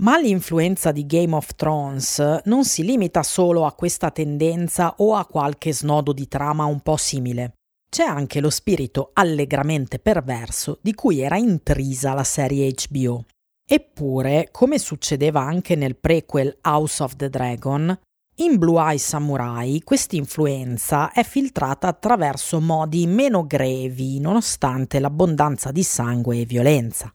[0.00, 5.26] Ma l'influenza di Game of Thrones non si limita solo a questa tendenza o a
[5.26, 7.54] qualche snodo di trama un po' simile.
[7.90, 13.24] C'è anche lo spirito allegramente perverso di cui era intrisa la serie HBO.
[13.68, 17.98] Eppure, come succedeva anche nel prequel House of the Dragon,
[18.36, 25.82] in Blue Eye Samurai questa influenza è filtrata attraverso modi meno grevi, nonostante l'abbondanza di
[25.82, 27.12] sangue e violenza.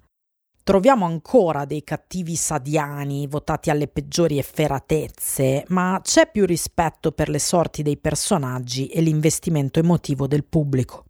[0.65, 7.39] Troviamo ancora dei cattivi sadiani votati alle peggiori efferatezze, ma c'è più rispetto per le
[7.39, 11.03] sorti dei personaggi e l'investimento emotivo del pubblico.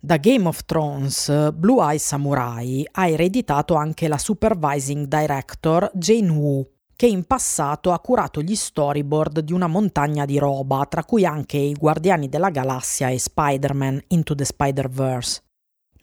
[0.00, 6.66] Da Game of Thrones, Blue Eye Samurai ha ereditato anche la supervising director Jane Wu,
[6.96, 11.58] che in passato ha curato gli storyboard di una montagna di roba, tra cui anche
[11.58, 15.42] i Guardiani della Galassia e Spider-Man Into the Spider-Verse.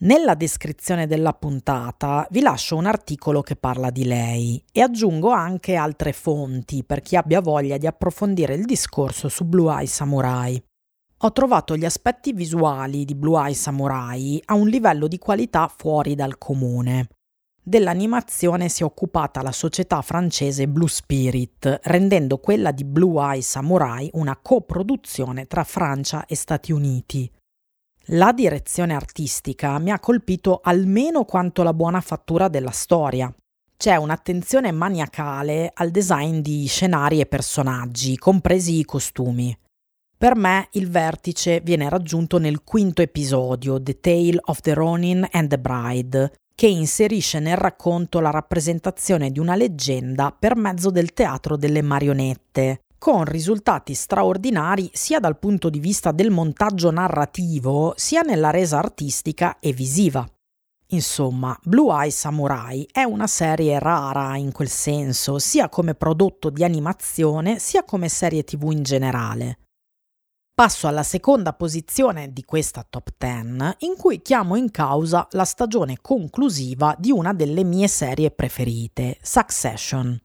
[0.06, 5.74] Nella descrizione della puntata vi lascio un articolo che parla di lei e aggiungo anche
[5.74, 10.64] altre fonti per chi abbia voglia di approfondire il discorso su Blue Eye Samurai.
[11.18, 16.14] Ho trovato gli aspetti visuali di Blue Eye Samurai a un livello di qualità fuori
[16.14, 17.08] dal comune.
[17.60, 24.08] Dell'animazione si è occupata la società francese Blue Spirit, rendendo quella di Blue Eye Samurai
[24.14, 27.28] una coproduzione tra Francia e Stati Uniti.
[28.10, 33.34] La direzione artistica mi ha colpito almeno quanto la buona fattura della storia.
[33.76, 39.58] C'è un'attenzione maniacale al design di scenari e personaggi, compresi i costumi.
[40.16, 45.50] Per me il vertice viene raggiunto nel quinto episodio, The Tale of the Ronin and
[45.50, 51.58] the Bride, che inserisce nel racconto la rappresentazione di una leggenda per mezzo del teatro
[51.58, 58.50] delle marionette, con risultati straordinari sia dal punto di vista del montaggio narrativo, sia nella
[58.50, 60.28] resa artistica e visiva.
[60.90, 66.64] Insomma, Blue Eye Samurai è una serie rara in quel senso, sia come prodotto di
[66.64, 69.60] animazione, sia come serie tv in generale.
[70.54, 75.98] Passo alla seconda posizione di questa top 10, in cui chiamo in causa la stagione
[76.00, 80.25] conclusiva di una delle mie serie preferite, Succession.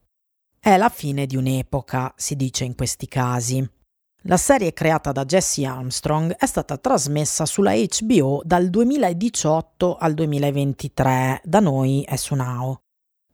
[0.63, 3.67] È la fine di un'epoca, si dice in questi casi.
[4.25, 11.41] La serie creata da Jesse Armstrong è stata trasmessa sulla HBO dal 2018 al 2023,
[11.45, 12.79] da noi è su Now.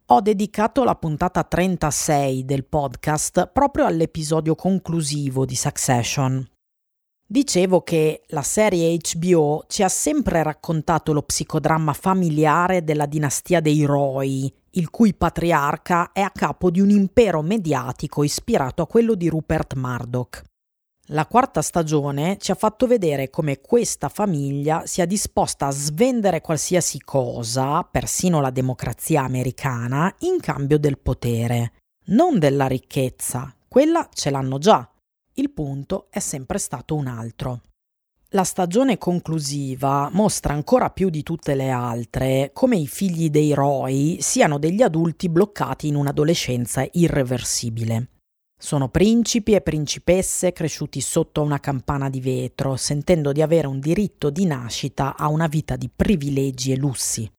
[0.06, 6.48] Ho dedicato la puntata 36 del podcast proprio all'episodio conclusivo di Succession.
[7.26, 13.82] Dicevo che la serie HBO ci ha sempre raccontato lo psicodramma familiare della dinastia dei
[13.82, 19.28] Roy, il cui patriarca è a capo di un impero mediatico ispirato a quello di
[19.28, 20.42] Rupert Murdoch.
[21.10, 27.00] La quarta stagione ci ha fatto vedere come questa famiglia sia disposta a svendere qualsiasi
[27.00, 31.72] cosa, persino la democrazia americana, in cambio del potere,
[32.06, 34.88] non della ricchezza, quella ce l'hanno già,
[35.34, 37.60] il punto è sempre stato un altro.
[38.36, 44.18] La stagione conclusiva mostra ancora più di tutte le altre come i figli dei Roy
[44.20, 48.10] siano degli adulti bloccati in un'adolescenza irreversibile.
[48.54, 54.28] Sono principi e principesse cresciuti sotto una campana di vetro, sentendo di avere un diritto
[54.28, 57.30] di nascita a una vita di privilegi e lussi.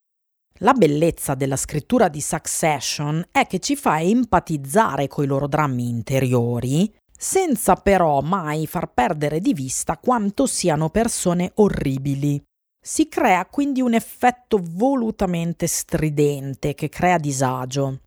[0.61, 6.91] La bellezza della scrittura di Succession è che ci fa empatizzare coi loro drammi interiori
[7.17, 12.41] senza però mai far perdere di vista quanto siano persone orribili.
[12.79, 18.01] Si crea quindi un effetto volutamente stridente che crea disagio.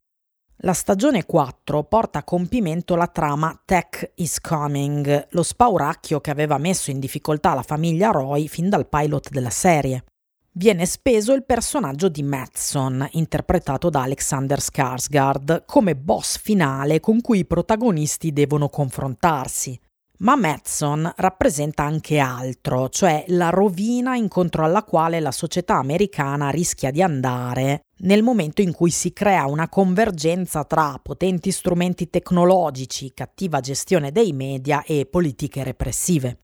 [0.63, 6.59] La stagione 4 porta a compimento la trama Tech is Coming, lo spauracchio che aveva
[6.59, 10.05] messo in difficoltà la famiglia Roy fin dal pilot della serie
[10.53, 17.40] viene speso il personaggio di Madson, interpretato da Alexander Skarsgård, come boss finale con cui
[17.40, 19.78] i protagonisti devono confrontarsi.
[20.18, 26.90] Ma Madson rappresenta anche altro, cioè la rovina incontro alla quale la società americana rischia
[26.90, 33.61] di andare nel momento in cui si crea una convergenza tra potenti strumenti tecnologici, cattiva
[33.61, 36.40] gestione dei media e politiche repressive.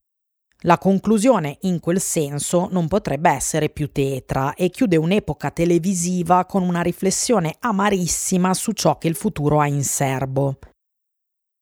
[0.61, 6.63] La conclusione in quel senso non potrebbe essere più tetra e chiude un'epoca televisiva con
[6.63, 10.57] una riflessione amarissima su ciò che il futuro ha in serbo.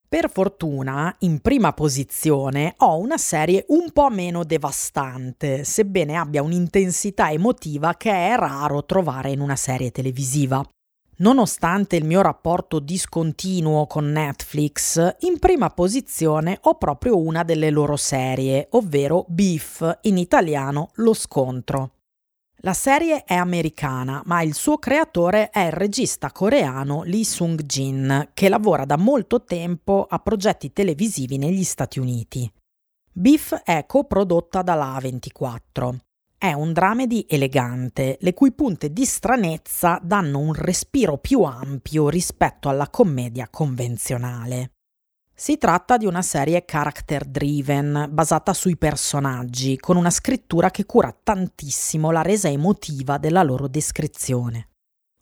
[0.08, 7.32] Per fortuna, in prima posizione ho una serie un po' meno devastante, sebbene abbia un'intensità
[7.32, 10.66] emotiva che è raro trovare in una serie televisiva.
[11.18, 17.96] Nonostante il mio rapporto discontinuo con Netflix, in prima posizione ho proprio una delle loro
[17.96, 21.92] serie, ovvero Beef, in italiano Lo scontro.
[22.60, 28.50] La serie è americana, ma il suo creatore è il regista coreano Lee Sung-jin, che
[28.50, 32.52] lavora da molto tempo a progetti televisivi negli Stati Uniti.
[33.10, 36.05] Beef è coprodotta dalla A24.
[36.46, 42.70] È un dramedy elegante, le cui punte di stranezza danno un respiro più ampio rispetto
[42.70, 44.74] alla commedia convenzionale.
[45.34, 51.18] Si tratta di una serie character driven, basata sui personaggi, con una scrittura che cura
[51.24, 54.70] tantissimo la resa emotiva della loro descrizione.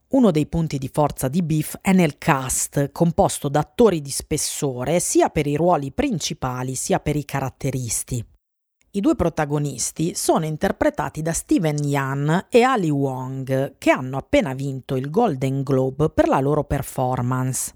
[0.10, 5.00] Uno dei punti di forza di Beef è nel cast, composto da attori di spessore
[5.00, 8.26] sia per i ruoli principali sia per i caratteristi.
[8.96, 14.96] I due protagonisti sono interpretati da Steven Yan e Ali Wong, che hanno appena vinto
[14.96, 17.74] il Golden Globe per la loro performance.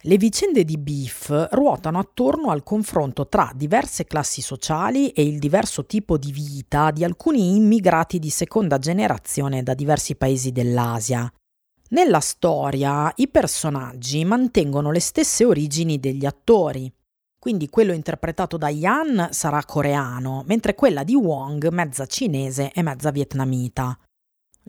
[0.00, 5.84] Le vicende di Beef ruotano attorno al confronto tra diverse classi sociali e il diverso
[5.84, 11.30] tipo di vita di alcuni immigrati di seconda generazione da diversi paesi dell'Asia.
[11.90, 16.90] Nella storia i personaggi mantengono le stesse origini degli attori,
[17.38, 23.10] quindi quello interpretato da Yan sarà coreano, mentre quella di Wong mezza cinese e mezza
[23.10, 23.98] vietnamita.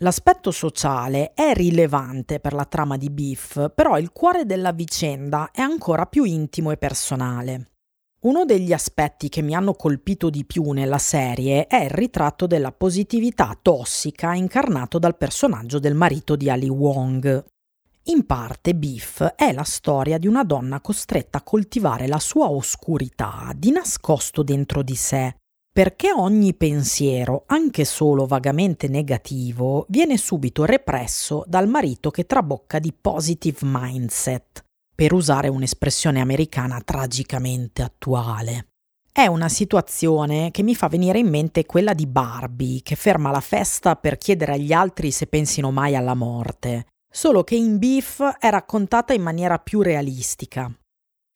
[0.02, 5.62] L'aspetto sociale è rilevante per la trama di Beef, però il cuore della vicenda è
[5.62, 7.72] ancora più intimo e personale.
[8.22, 12.72] Uno degli aspetti che mi hanno colpito di più nella serie è il ritratto della
[12.72, 17.44] positività tossica incarnato dal personaggio del marito di Ali Wong.
[18.10, 23.52] In parte Beef è la storia di una donna costretta a coltivare la sua oscurità
[23.56, 25.36] di nascosto dentro di sé,
[25.72, 32.92] perché ogni pensiero, anche solo vagamente negativo, viene subito represso dal marito che trabocca di
[33.00, 34.64] positive mindset,
[34.96, 38.70] per usare un'espressione americana tragicamente attuale.
[39.12, 43.40] È una situazione che mi fa venire in mente quella di Barbie, che ferma la
[43.40, 48.50] festa per chiedere agli altri se pensino mai alla morte, solo che in Beef è
[48.50, 50.72] raccontata in maniera più realistica.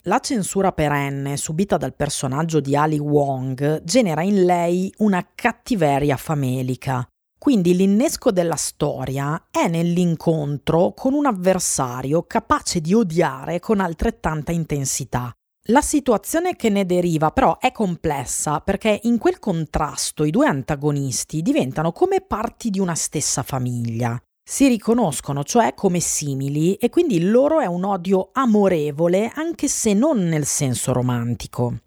[0.04, 7.08] La censura perenne subita dal personaggio di Ali Wong genera in lei una cattiveria famelica.
[7.40, 15.34] Quindi l'innesco della storia è nell'incontro con un avversario capace di odiare con altrettanta intensità.
[15.68, 21.42] La situazione che ne deriva però è complessa perché in quel contrasto i due antagonisti
[21.42, 24.22] diventano come parti di una stessa famiglia.
[24.46, 29.94] Si riconoscono cioè come simili e quindi il loro è un odio amorevole anche se
[29.94, 31.78] non nel senso romantico.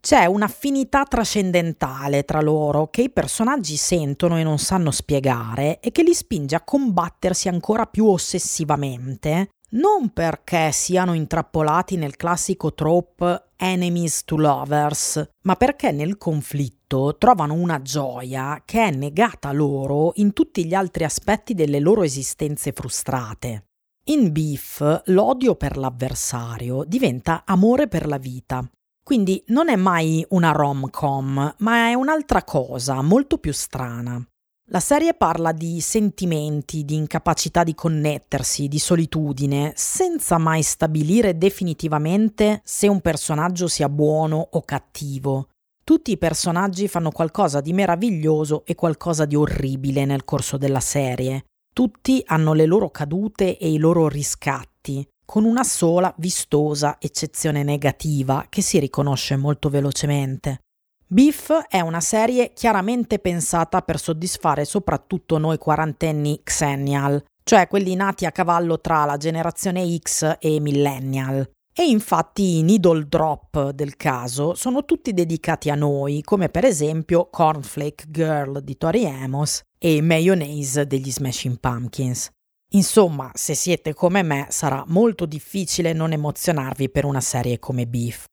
[0.00, 6.02] C'è un'affinità trascendentale tra loro che i personaggi sentono e non sanno spiegare e che
[6.02, 14.24] li spinge a combattersi ancora più ossessivamente, non perché siano intrappolati nel classico trope enemies
[14.24, 20.66] to lovers, ma perché nel conflitto trovano una gioia che è negata loro in tutti
[20.66, 23.64] gli altri aspetti delle loro esistenze frustrate.
[24.08, 28.68] In Beef l'odio per l'avversario diventa amore per la vita.
[29.02, 34.24] Quindi non è mai una rom-com, ma è un'altra cosa, molto più strana.
[34.70, 42.62] La serie parla di sentimenti, di incapacità di connettersi, di solitudine, senza mai stabilire definitivamente
[42.64, 45.50] se un personaggio sia buono o cattivo.
[45.84, 51.44] Tutti i personaggi fanno qualcosa di meraviglioso e qualcosa di orribile nel corso della serie,
[51.72, 58.46] tutti hanno le loro cadute e i loro riscatti, con una sola vistosa eccezione negativa
[58.48, 60.62] che si riconosce molto velocemente.
[61.08, 68.26] Beef è una serie chiaramente pensata per soddisfare soprattutto noi quarantenni Xennial, cioè quelli nati
[68.26, 71.48] a cavallo tra la generazione X e Millennial.
[71.72, 77.28] E infatti i needle drop del caso sono tutti dedicati a noi, come per esempio
[77.30, 82.30] Cornflake Girl di Tori Amos e Mayonnaise degli Smashing Pumpkins.
[82.70, 88.24] Insomma, se siete come me, sarà molto difficile non emozionarvi per una serie come Beef.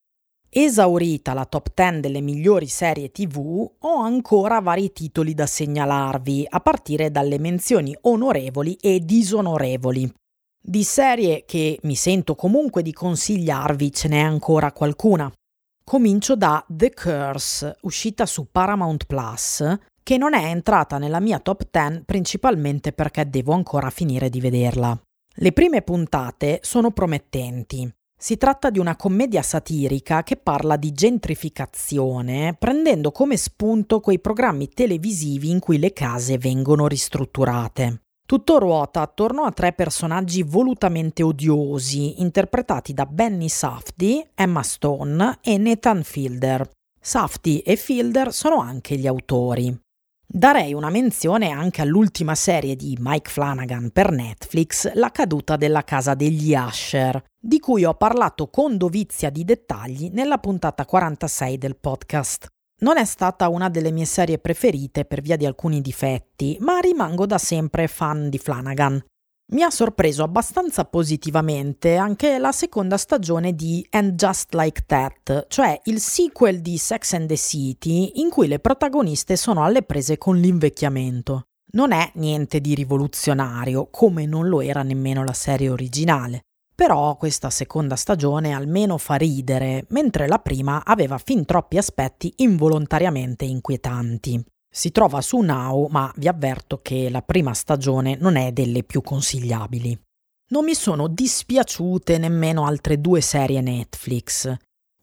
[0.56, 6.60] Esaurita la top 10 delle migliori serie TV, ho ancora vari titoli da segnalarvi, a
[6.60, 10.14] partire dalle menzioni onorevoli e disonorevoli.
[10.62, 15.32] Di serie che mi sento comunque di consigliarvi ce n'è ancora qualcuna.
[15.84, 21.68] Comincio da The Curse, uscita su Paramount Plus, che non è entrata nella mia top
[21.72, 24.96] 10 principalmente perché devo ancora finire di vederla.
[25.36, 27.92] Le prime puntate sono promettenti.
[28.24, 34.70] Si tratta di una commedia satirica che parla di gentrificazione, prendendo come spunto quei programmi
[34.70, 38.04] televisivi in cui le case vengono ristrutturate.
[38.26, 45.58] Tutto ruota attorno a tre personaggi volutamente odiosi, interpretati da Benny Safdie, Emma Stone e
[45.58, 46.70] Nathan Fielder.
[46.98, 49.78] Safdie e Fielder sono anche gli autori.
[50.26, 56.16] Darei una menzione anche all'ultima serie di Mike Flanagan per Netflix, La caduta della casa
[56.16, 62.48] degli Asher, di cui ho parlato con dovizia di dettagli nella puntata 46 del podcast.
[62.82, 67.26] Non è stata una delle mie serie preferite per via di alcuni difetti, ma rimango
[67.26, 69.02] da sempre fan di Flanagan.
[69.54, 75.80] Mi ha sorpreso abbastanza positivamente anche la seconda stagione di And Just Like That, cioè
[75.84, 80.38] il sequel di Sex and the City in cui le protagoniste sono alle prese con
[80.38, 81.50] l'invecchiamento.
[81.74, 86.46] Non è niente di rivoluzionario, come non lo era nemmeno la serie originale.
[86.74, 93.46] Però questa seconda stagione almeno fa ridere, mentre la prima aveva fin troppi aspetti involontariamente
[93.46, 94.44] inquietanti.
[94.76, 99.04] Si trova su Now, ma vi avverto che la prima stagione non è delle più
[99.04, 99.96] consigliabili.
[100.50, 104.52] Non mi sono dispiaciute nemmeno altre due serie Netflix.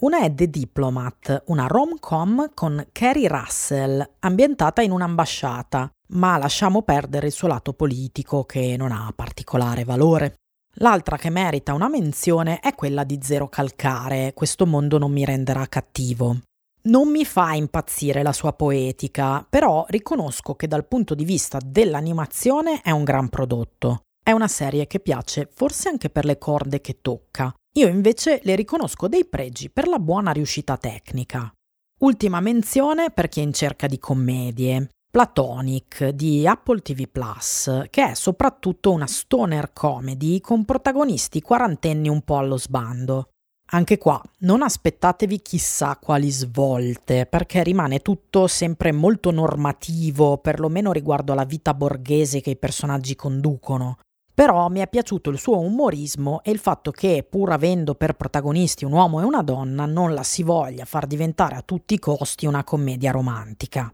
[0.02, 7.28] Una è The Diplomat, una rom-com con Carrie Russell, ambientata in un'ambasciata, ma lasciamo perdere
[7.28, 10.34] il suo lato politico che non ha particolare valore.
[10.78, 15.64] L'altra che merita una menzione è quella di Zero Calcare, questo mondo non mi renderà
[15.66, 16.38] cattivo.
[16.82, 22.80] Non mi fa impazzire la sua poetica, però riconosco che dal punto di vista dell'animazione
[22.80, 24.04] è un gran prodotto.
[24.22, 27.52] È una serie che piace forse anche per le corde che tocca.
[27.74, 31.52] Io invece le riconosco dei pregi per la buona riuscita tecnica.
[32.00, 34.88] Ultima menzione per chi è in cerca di commedie.
[35.10, 42.22] Platonic di Apple TV Plus, che è soprattutto una stoner comedy con protagonisti quarantenni un
[42.22, 43.28] po' allo sbando.
[43.72, 51.32] Anche qua non aspettatevi chissà quali svolte, perché rimane tutto sempre molto normativo, perlomeno riguardo
[51.32, 53.98] alla vita borghese che i personaggi conducono.
[54.34, 58.84] Però mi è piaciuto il suo umorismo e il fatto che, pur avendo per protagonisti
[58.84, 62.46] un uomo e una donna, non la si voglia far diventare a tutti i costi
[62.46, 63.92] una commedia romantica.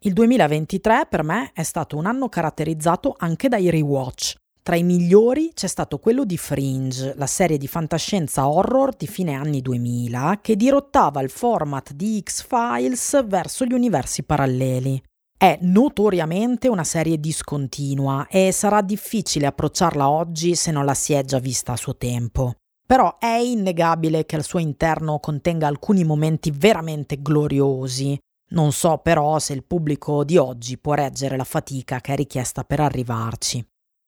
[0.00, 4.34] Il 2023 per me è stato un anno caratterizzato anche dai rewatch.
[4.66, 9.34] Tra i migliori c'è stato quello di Fringe, la serie di fantascienza horror di fine
[9.34, 15.00] anni 2000 che dirottava il format di X-Files verso gli universi paralleli.
[15.38, 21.22] È notoriamente una serie discontinua e sarà difficile approcciarla oggi se non la si è
[21.22, 22.54] già vista a suo tempo.
[22.84, 29.38] Però è innegabile che al suo interno contenga alcuni momenti veramente gloriosi, non so però
[29.38, 33.64] se il pubblico di oggi può reggere la fatica che è richiesta per arrivarci.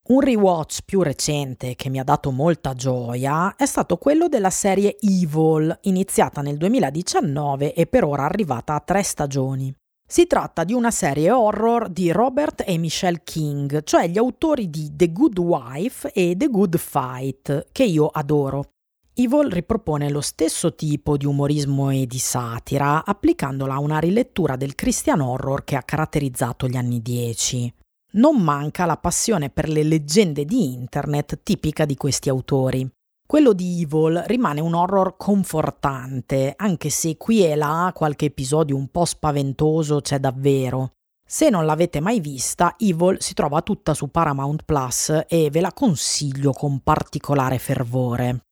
[0.09, 4.97] Un rewatch più recente che mi ha dato molta gioia è stato quello della serie
[4.99, 9.71] Evil, iniziata nel 2019 e per ora arrivata a tre stagioni.
[10.09, 14.93] Si tratta di una serie horror di Robert e Michelle King, cioè gli autori di
[14.95, 18.71] The Good Wife e The Good Fight, che io adoro.
[19.13, 24.75] Evil ripropone lo stesso tipo di umorismo e di satira, applicandola a una rilettura del
[24.75, 27.75] Christian horror che ha caratterizzato gli anni 10.
[28.11, 32.89] Non manca la passione per le leggende di internet tipica di questi autori.
[33.27, 38.89] Quello di Evil rimane un horror confortante, anche se qui e là qualche episodio un
[38.89, 40.93] po' spaventoso c'è davvero.
[41.23, 45.75] Se non l'avete mai vista, Evil si trova tutta su Paramount Plus e ve la
[45.75, 48.48] consiglio con particolare fervore.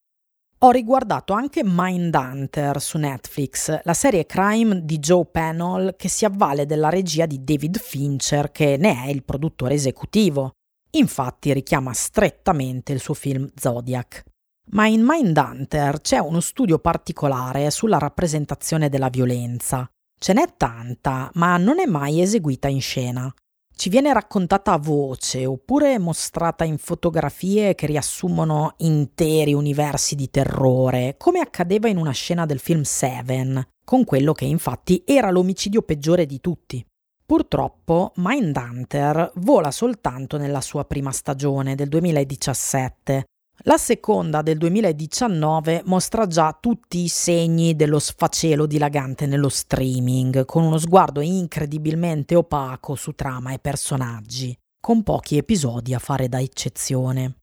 [0.60, 6.64] Ho riguardato anche Mindhunter su Netflix, la serie crime di Joe Pennell che si avvale
[6.64, 10.52] della regia di David Fincher, che ne è il produttore esecutivo.
[10.92, 14.22] Infatti richiama strettamente il suo film Zodiac.
[14.70, 19.86] Ma in Mindhunter c'è uno studio particolare sulla rappresentazione della violenza.
[20.18, 23.30] Ce n'è tanta, ma non è mai eseguita in scena.
[23.78, 31.16] Ci viene raccontata a voce oppure mostrata in fotografie che riassumono interi universi di terrore,
[31.18, 36.24] come accadeva in una scena del film Seven, con quello che infatti era l'omicidio peggiore
[36.24, 36.82] di tutti.
[37.26, 43.26] Purtroppo Mindhunter vola soltanto nella sua prima stagione del 2017
[43.62, 50.62] la seconda del 2019 mostra già tutti i segni dello sfacelo dilagante nello streaming, con
[50.62, 57.38] uno sguardo incredibilmente opaco su trama e personaggi, con pochi episodi a fare da eccezione.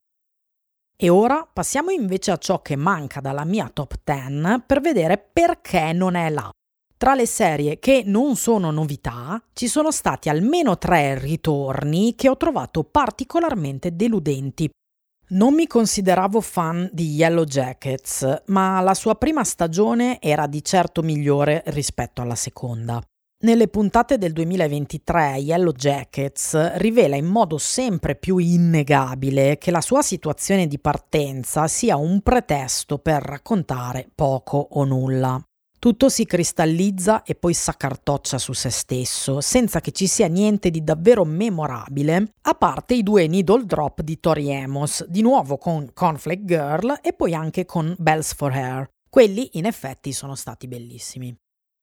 [0.95, 5.91] E ora passiamo invece a ciò che manca dalla mia top 10 per vedere perché
[5.93, 6.49] non è là.
[6.95, 12.38] Tra le serie che non sono novità, ci sono stati almeno tre ritorni che ho
[12.38, 14.70] trovato particolarmente deludenti
[15.34, 21.02] non mi consideravo fan di Yellow Jackets, ma la sua prima stagione era di certo
[21.02, 23.02] migliore rispetto alla seconda.
[23.44, 30.02] Nelle puntate del 2023 Yellow Jackets rivela in modo sempre più innegabile che la sua
[30.02, 35.44] situazione di partenza sia un pretesto per raccontare poco o nulla.
[35.84, 40.82] Tutto si cristallizza e poi s'accartoccia su se stesso, senza che ci sia niente di
[40.82, 46.46] davvero memorabile, a parte i due needle drop di Tori Amos, di nuovo con Conflict
[46.46, 48.92] Girl e poi anche con Bells for Hair.
[49.10, 51.36] Quelli in effetti sono stati bellissimi.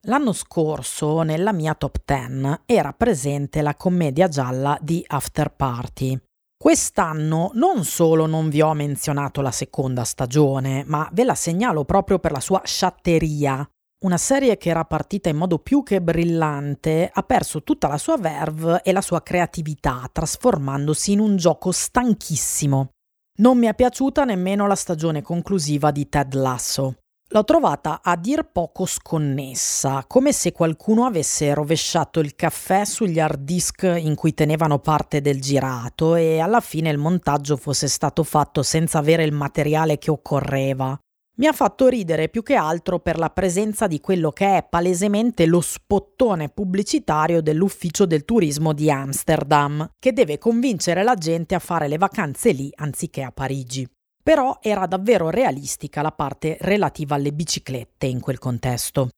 [0.06, 6.18] L'anno scorso, nella mia top 10, era presente la commedia gialla di After Party.
[6.56, 12.18] Quest'anno non solo non vi ho menzionato la seconda stagione, ma ve la segnalo proprio
[12.18, 13.68] per la sua sciatteria,
[14.00, 18.16] una serie che era partita in modo più che brillante ha perso tutta la sua
[18.16, 22.92] verve e la sua creatività, trasformandosi in un gioco stanchissimo.
[23.40, 26.96] Non mi è piaciuta nemmeno la stagione conclusiva di Ted Lasso.
[27.32, 33.42] L'ho trovata a dir poco sconnessa, come se qualcuno avesse rovesciato il caffè sugli hard
[33.42, 38.62] disk in cui tenevano parte del girato e alla fine il montaggio fosse stato fatto
[38.62, 40.98] senza avere il materiale che occorreva
[41.36, 45.46] mi ha fatto ridere più che altro per la presenza di quello che è palesemente
[45.46, 51.88] lo spottone pubblicitario dell'ufficio del turismo di Amsterdam, che deve convincere la gente a fare
[51.88, 53.88] le vacanze lì anziché a Parigi.
[54.22, 59.08] Però era davvero realistica la parte relativa alle biciclette in quel contesto.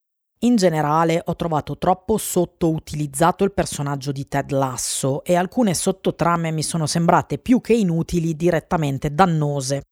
[0.44, 6.62] In generale ho trovato troppo sottoutilizzato il personaggio di Ted Lasso e alcune sottotrame mi
[6.62, 9.82] sono sembrate più che inutili direttamente dannose.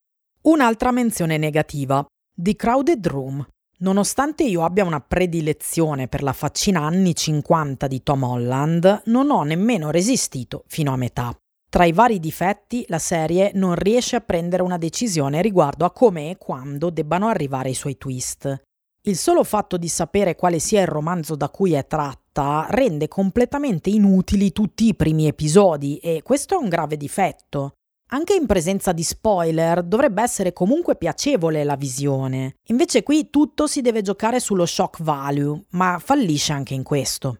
[0.43, 2.03] Un'altra menzione negativa.
[2.33, 3.45] The Crowded Room.
[3.81, 9.43] Nonostante io abbia una predilezione per la faccina anni 50 di Tom Holland, non ho
[9.43, 11.31] nemmeno resistito fino a metà.
[11.69, 16.31] Tra i vari difetti, la serie non riesce a prendere una decisione riguardo a come
[16.31, 18.63] e quando debbano arrivare i suoi twist.
[19.03, 23.91] Il solo fatto di sapere quale sia il romanzo da cui è tratta rende completamente
[23.91, 27.73] inutili tutti i primi episodi e questo è un grave difetto.
[28.13, 32.55] Anche in presenza di spoiler dovrebbe essere comunque piacevole la visione.
[32.67, 37.37] Invece qui tutto si deve giocare sullo shock value, ma fallisce anche in questo.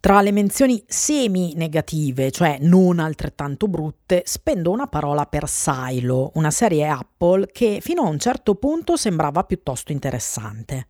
[0.00, 6.88] Tra le menzioni semi-negative, cioè non altrettanto brutte, spendo una parola per Silo, una serie
[6.88, 10.88] Apple che fino a un certo punto sembrava piuttosto interessante.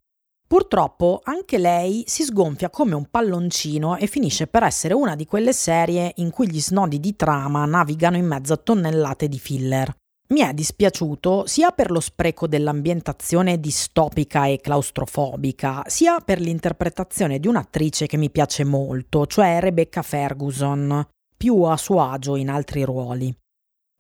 [0.53, 5.55] Purtroppo anche lei si sgonfia come un palloncino e finisce per essere una di quelle
[5.55, 9.91] serie in cui gli snodi di trama navigano in mezzo a tonnellate di filler.
[10.29, 17.49] Mi è dispiaciuto sia per lo spreco dell'ambientazione distopica e claustrofobica, sia per l'interpretazione di
[17.49, 21.03] un'attrice che mi piace molto, cioè Rebecca Ferguson,
[21.35, 23.35] più a suo agio in altri ruoli.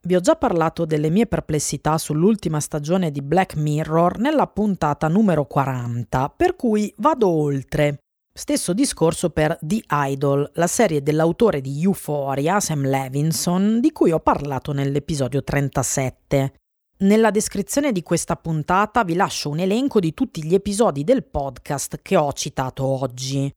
[0.05, 5.47] Vi ho già parlato delle mie perplessità sull'ultima stagione di Black Mirror nella puntata numero
[5.47, 7.99] 40, per cui vado oltre.
[8.35, 14.19] Stesso discorso per The Idol, la serie dell'autore di Euphoria, Sam Levinson, di cui ho
[14.19, 16.55] parlato nell'episodio 37.
[16.99, 22.01] Nella descrizione di questa puntata vi lascio un elenco di tutti gli episodi del podcast
[22.03, 23.49] che ho citato oggi.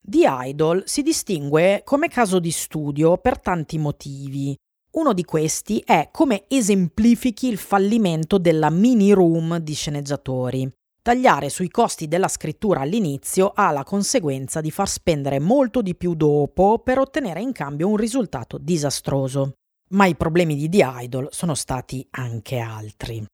[0.00, 4.56] The Idol si distingue come caso di studio per tanti motivi.
[4.94, 10.70] Uno di questi è come esemplifichi il fallimento della mini room di sceneggiatori.
[11.00, 16.14] Tagliare sui costi della scrittura all'inizio ha la conseguenza di far spendere molto di più
[16.14, 19.54] dopo per ottenere in cambio un risultato disastroso.
[19.92, 23.24] Ma i problemi di The Idol sono stati anche altri.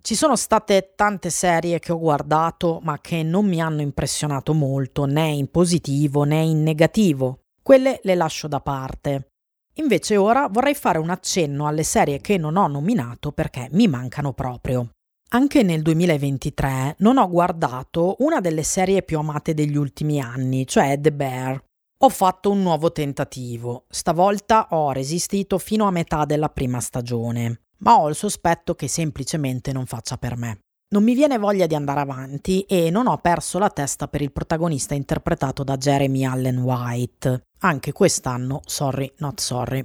[0.00, 5.06] Ci sono state tante serie che ho guardato ma che non mi hanno impressionato molto
[5.06, 7.40] né in positivo né in negativo.
[7.60, 9.30] Quelle le lascio da parte.
[9.74, 14.32] Invece ora vorrei fare un accenno alle serie che non ho nominato perché mi mancano
[14.32, 14.90] proprio.
[15.30, 21.00] Anche nel 2023 non ho guardato una delle serie più amate degli ultimi anni, cioè
[21.00, 21.60] The Bear.
[21.98, 23.86] Ho fatto un nuovo tentativo.
[23.88, 29.72] Stavolta ho resistito fino a metà della prima stagione, ma ho il sospetto che semplicemente
[29.72, 30.63] non faccia per me.
[30.94, 34.30] Non mi viene voglia di andare avanti e non ho perso la testa per il
[34.30, 37.46] protagonista interpretato da Jeremy Allen White.
[37.62, 39.84] Anche quest'anno, sorry, not sorry.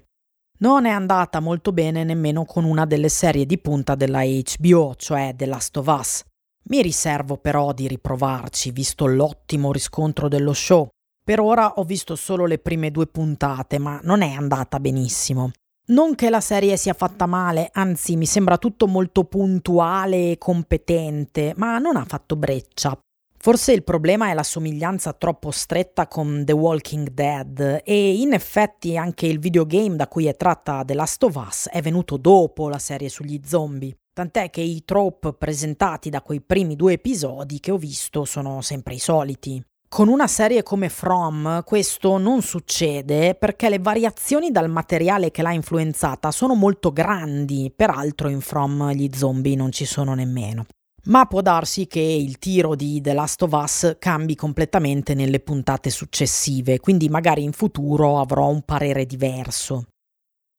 [0.59, 5.33] Non è andata molto bene nemmeno con una delle serie di punta della HBO, cioè
[5.35, 6.23] The Last of Us.
[6.65, 10.89] Mi riservo però di riprovarci, visto l'ottimo riscontro dello show.
[11.25, 15.53] Per ora ho visto solo le prime due puntate, ma non è andata benissimo.
[15.89, 21.53] Non che la serie sia fatta male, anzi mi sembra tutto molto puntuale e competente,
[21.57, 22.95] ma non ha fatto breccia.
[23.35, 28.97] Forse il problema è la somiglianza troppo stretta con The Walking Dead e in effetti
[28.97, 32.77] anche il videogame da cui è tratta The Last of Us è venuto dopo la
[32.77, 33.95] serie sugli zombie.
[34.13, 38.93] Tant'è che i trope presentati da quei primi due episodi che ho visto sono sempre
[38.93, 39.63] i soliti.
[39.89, 45.51] Con una serie come From questo non succede perché le variazioni dal materiale che l'ha
[45.51, 50.65] influenzata sono molto grandi, peraltro in From gli zombie non ci sono nemmeno
[51.05, 55.89] ma può darsi che il tiro di The Last of Us cambi completamente nelle puntate
[55.89, 59.87] successive, quindi magari in futuro avrò un parere diverso.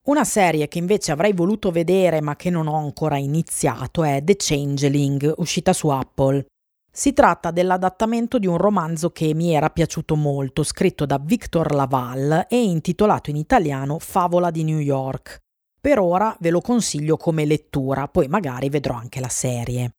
[0.07, 4.35] Una serie che invece avrei voluto vedere ma che non ho ancora iniziato è The
[4.35, 6.45] Changeling, uscita su Apple.
[6.93, 12.47] Si tratta dell'adattamento di un romanzo che mi era piaciuto molto, scritto da Victor Laval
[12.49, 15.39] e intitolato in italiano Favola di New York.
[15.79, 19.93] Per ora ve lo consiglio come lettura, poi magari vedrò anche la serie.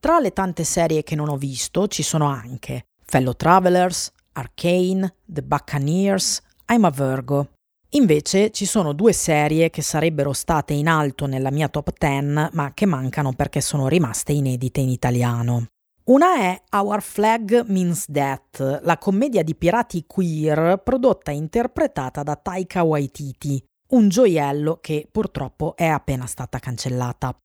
[0.00, 5.42] Tra le tante serie che non ho visto ci sono anche Fellow Travelers, Arcane, The
[5.42, 7.50] Buccaneers, I'm a Virgo.
[7.90, 12.72] Invece ci sono due serie che sarebbero state in alto nella mia top 10 ma
[12.72, 15.66] che mancano perché sono rimaste inedite in italiano.
[16.04, 22.34] Una è Our Flag Means Death, la commedia di pirati queer prodotta e interpretata da
[22.34, 27.36] Taika Waititi, un gioiello che purtroppo è appena stata cancellata.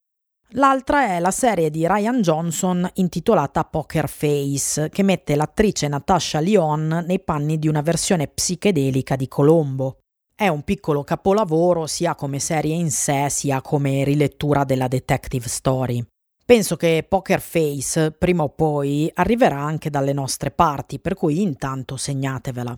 [0.52, 7.04] L'altra è la serie di Ryan Johnson intitolata Poker Face, che mette l'attrice Natasha Lyon
[7.06, 10.00] nei panni di una versione psichedelica di Colombo.
[10.34, 16.04] È un piccolo capolavoro sia come serie in sé sia come rilettura della detective story.
[16.48, 21.98] Penso che Poker Face prima o poi arriverà anche dalle nostre parti, per cui intanto
[21.98, 22.74] segnatevela.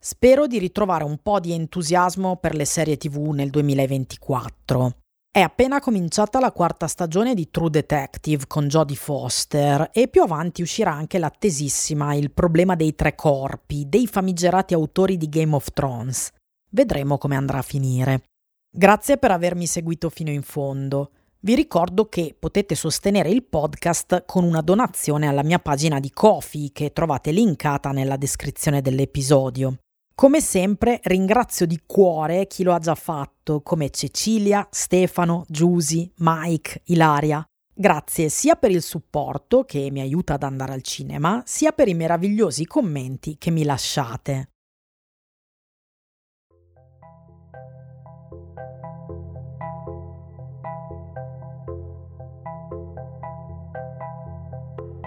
[0.00, 4.98] Spero di ritrovare un po' di entusiasmo per le serie TV nel 2024.
[5.32, 10.62] È appena cominciata la quarta stagione di True Detective con Jodie Foster e più avanti
[10.62, 16.30] uscirà anche l'attesissima Il problema dei tre corpi dei famigerati autori di Game of Thrones.
[16.70, 18.22] Vedremo come andrà a finire.
[18.70, 21.10] Grazie per avermi seguito fino in fondo.
[21.46, 26.72] Vi ricordo che potete sostenere il podcast con una donazione alla mia pagina di Kofi
[26.72, 29.76] che trovate linkata nella descrizione dell'episodio.
[30.12, 36.82] Come sempre ringrazio di cuore chi lo ha già fatto, come Cecilia, Stefano, Giusy, Mike,
[36.86, 37.44] Ilaria.
[37.72, 41.94] Grazie sia per il supporto che mi aiuta ad andare al cinema, sia per i
[41.94, 44.48] meravigliosi commenti che mi lasciate.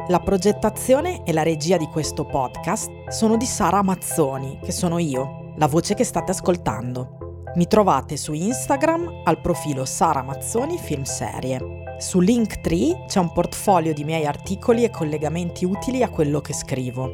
[0.10, 5.54] La progettazione e la regia di questo podcast sono di Sara Mazzoni, che sono io,
[5.58, 7.44] la voce che state ascoltando.
[7.54, 11.60] Mi trovate su Instagram al profilo Sara Mazzoni Film Serie.
[12.00, 17.12] Su Linktree c'è un portfolio di miei articoli e collegamenti utili a quello che scrivo.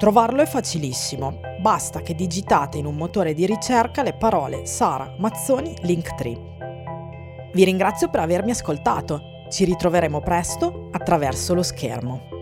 [0.00, 5.76] Trovarlo è facilissimo, basta che digitate in un motore di ricerca le parole Sara Mazzoni
[5.82, 6.50] Linktree.
[7.52, 9.30] Vi ringrazio per avermi ascoltato.
[9.52, 12.41] Ci ritroveremo presto attraverso lo schermo.